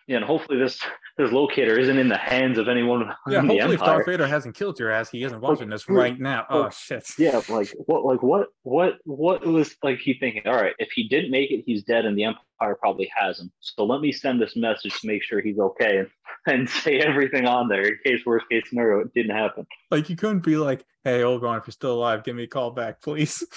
Yeah, 0.08 0.18
and 0.18 0.26
hopefully 0.26 0.58
this 0.58 0.80
this 1.18 1.32
locator 1.32 1.80
isn't 1.80 1.98
in 1.98 2.10
the 2.10 2.18
hands 2.18 2.58
of 2.58 2.68
anyone. 2.68 3.10
Yeah, 3.28 3.42
hopefully 3.42 3.76
if 3.76 3.80
Darth 3.80 4.06
Vader 4.06 4.28
hasn't 4.28 4.56
killed 4.56 4.78
your 4.78 4.92
ass, 4.92 5.10
he 5.10 5.24
isn't 5.24 5.40
watching 5.40 5.70
this 5.70 5.88
right 5.90 6.20
now. 6.20 6.46
Oh 6.50 6.70
shit. 6.70 7.10
Yeah, 7.18 7.42
like 7.48 7.74
what, 7.86 8.04
like 8.04 8.22
what, 8.22 8.48
what, 8.64 8.96
what 9.06 9.46
was 9.46 9.76
like 9.82 10.00
he 10.00 10.16
thinking? 10.16 10.42
All 10.46 10.56
right, 10.56 10.76
if 10.78 10.90
he 10.94 11.08
didn't 11.08 11.32
make 11.32 11.52
it, 11.52 11.64
he's 11.66 11.84
dead, 11.84 12.06
and 12.06 12.18
the 12.18 12.26
Empire 12.26 12.76
probably 12.76 13.10
has 13.16 13.40
him. 13.40 13.52
So 13.62 13.86
let 13.86 14.02
me 14.02 14.12
send 14.12 14.42
this 14.42 14.58
message 14.58 15.00
to 15.00 15.08
make 15.08 15.24
sure 15.24 15.40
he's 15.40 15.58
okay, 15.58 16.00
and, 16.00 16.10
and 16.48 16.70
say 16.84 17.00
everything 17.00 17.46
on 17.46 17.70
there 17.70 17.86
in 17.86 17.98
case 18.06 18.26
worst 18.26 18.50
case 18.50 18.64
scenario 18.68 19.00
it 19.00 19.14
didn't 19.14 19.36
happen. 19.36 19.66
Like 19.92 20.10
you 20.10 20.18
couldn't 20.18 20.44
be 20.44 20.58
like, 20.58 20.84
"Hey, 21.06 21.24
Obi-Wan, 21.24 21.60
if 21.60 21.68
you're 21.68 21.72
still 21.72 21.94
alive, 21.94 22.26
give 22.26 22.36
me 22.36 22.44
a 22.44 22.48
call 22.48 22.72
back, 22.72 23.02
please." 23.02 23.44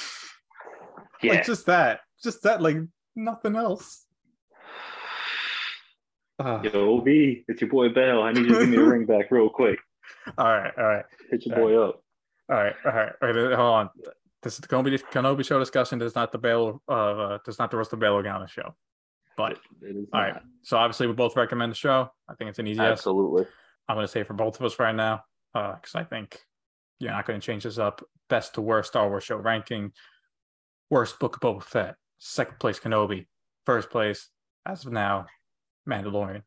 Yeah. 1.20 1.32
like 1.32 1.46
just 1.46 1.66
that, 1.66 2.02
just 2.22 2.44
that, 2.44 2.62
like 2.62 2.76
nothing 3.16 3.56
else. 3.56 4.06
Uh, 6.38 6.60
Yo, 6.62 7.00
B, 7.00 7.44
it's 7.48 7.60
your 7.60 7.70
boy 7.70 7.88
Bell. 7.88 8.22
I 8.22 8.32
need 8.32 8.46
you 8.46 8.54
to 8.54 8.60
give 8.60 8.68
me 8.68 8.76
a 8.76 8.84
ring 8.84 9.06
back 9.06 9.30
real 9.30 9.48
quick. 9.48 9.78
All 10.38 10.46
right, 10.46 10.72
all 10.78 10.84
right. 10.84 11.04
Hit 11.30 11.44
your 11.44 11.56
all 11.56 11.64
boy 11.64 11.76
right. 11.76 11.88
up. 11.88 12.02
All 12.48 12.56
right, 12.56 12.74
all 12.84 12.92
right, 12.92 13.12
all 13.20 13.28
right. 13.28 13.56
Hold 13.56 13.74
on. 13.74 13.90
This 14.42 14.54
is 14.54 14.60
the 14.60 14.68
Kenobi, 14.68 14.98
Kenobi 15.12 15.44
show 15.44 15.58
discussion. 15.58 16.00
Is 16.00 16.14
not 16.14 16.32
the 16.32 16.38
Bail. 16.38 16.82
Uh, 16.88 17.38
this 17.44 17.56
is 17.56 17.58
not 17.58 17.70
the 17.70 17.76
rest 17.76 17.92
of 17.92 17.98
the 17.98 18.06
Bail 18.06 18.14
Organa 18.14 18.48
show. 18.48 18.74
But 19.36 19.58
all 20.14 20.20
right. 20.20 20.40
So 20.62 20.78
obviously, 20.78 21.08
we 21.08 21.12
both 21.12 21.36
recommend 21.36 21.72
the 21.72 21.76
show. 21.76 22.10
I 22.26 22.34
think 22.34 22.48
it's 22.48 22.58
an 22.58 22.66
easy. 22.66 22.80
Absolutely. 22.80 23.42
Yes. 23.42 23.52
I'm 23.88 23.96
going 23.96 24.06
to 24.06 24.10
say 24.10 24.22
for 24.22 24.32
both 24.32 24.58
of 24.58 24.64
us 24.64 24.78
right 24.78 24.94
now, 24.94 25.24
because 25.52 25.94
uh, 25.94 25.98
I 25.98 26.04
think 26.04 26.40
you're 26.98 27.12
not 27.12 27.26
going 27.26 27.38
to 27.38 27.46
change 27.46 27.64
this 27.64 27.78
up. 27.78 28.02
Best 28.30 28.54
to 28.54 28.62
worst 28.62 28.90
Star 28.90 29.08
Wars 29.08 29.24
show 29.24 29.36
ranking. 29.36 29.92
Worst 30.90 31.18
book 31.18 31.36
of 31.36 31.42
Boba 31.42 31.62
Fett. 31.62 31.96
Second 32.18 32.58
place 32.58 32.80
Kenobi. 32.80 33.26
First 33.66 33.90
place 33.90 34.30
as 34.64 34.86
of 34.86 34.92
now 34.92 35.26
Mandalorian. 35.88 36.42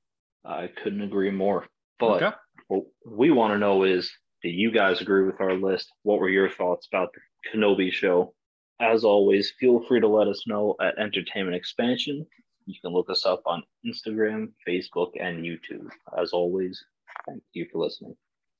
I 0.45 0.69
couldn't 0.83 1.01
agree 1.01 1.31
more. 1.31 1.67
But 1.99 2.23
okay. 2.23 2.35
what 2.67 2.83
we 3.05 3.31
want 3.31 3.53
to 3.53 3.59
know 3.59 3.83
is 3.83 4.11
do 4.41 4.49
you 4.49 4.71
guys 4.71 5.01
agree 5.01 5.23
with 5.23 5.39
our 5.39 5.53
list? 5.53 5.91
What 6.03 6.19
were 6.19 6.29
your 6.29 6.49
thoughts 6.49 6.87
about 6.91 7.09
the 7.13 7.19
Kenobi 7.49 7.91
show? 7.91 8.33
As 8.79 9.03
always, 9.03 9.53
feel 9.59 9.83
free 9.87 9.99
to 9.99 10.07
let 10.07 10.27
us 10.27 10.47
know 10.47 10.75
at 10.81 10.97
Entertainment 10.97 11.55
Expansion. 11.55 12.25
You 12.65 12.75
can 12.81 12.91
look 12.91 13.09
us 13.09 13.25
up 13.25 13.43
on 13.45 13.63
Instagram, 13.85 14.49
Facebook, 14.67 15.11
and 15.19 15.45
YouTube. 15.45 15.87
As 16.17 16.31
always, 16.31 16.83
thank 17.27 17.43
you 17.53 17.67
for 17.71 17.83
listening. 17.83 18.15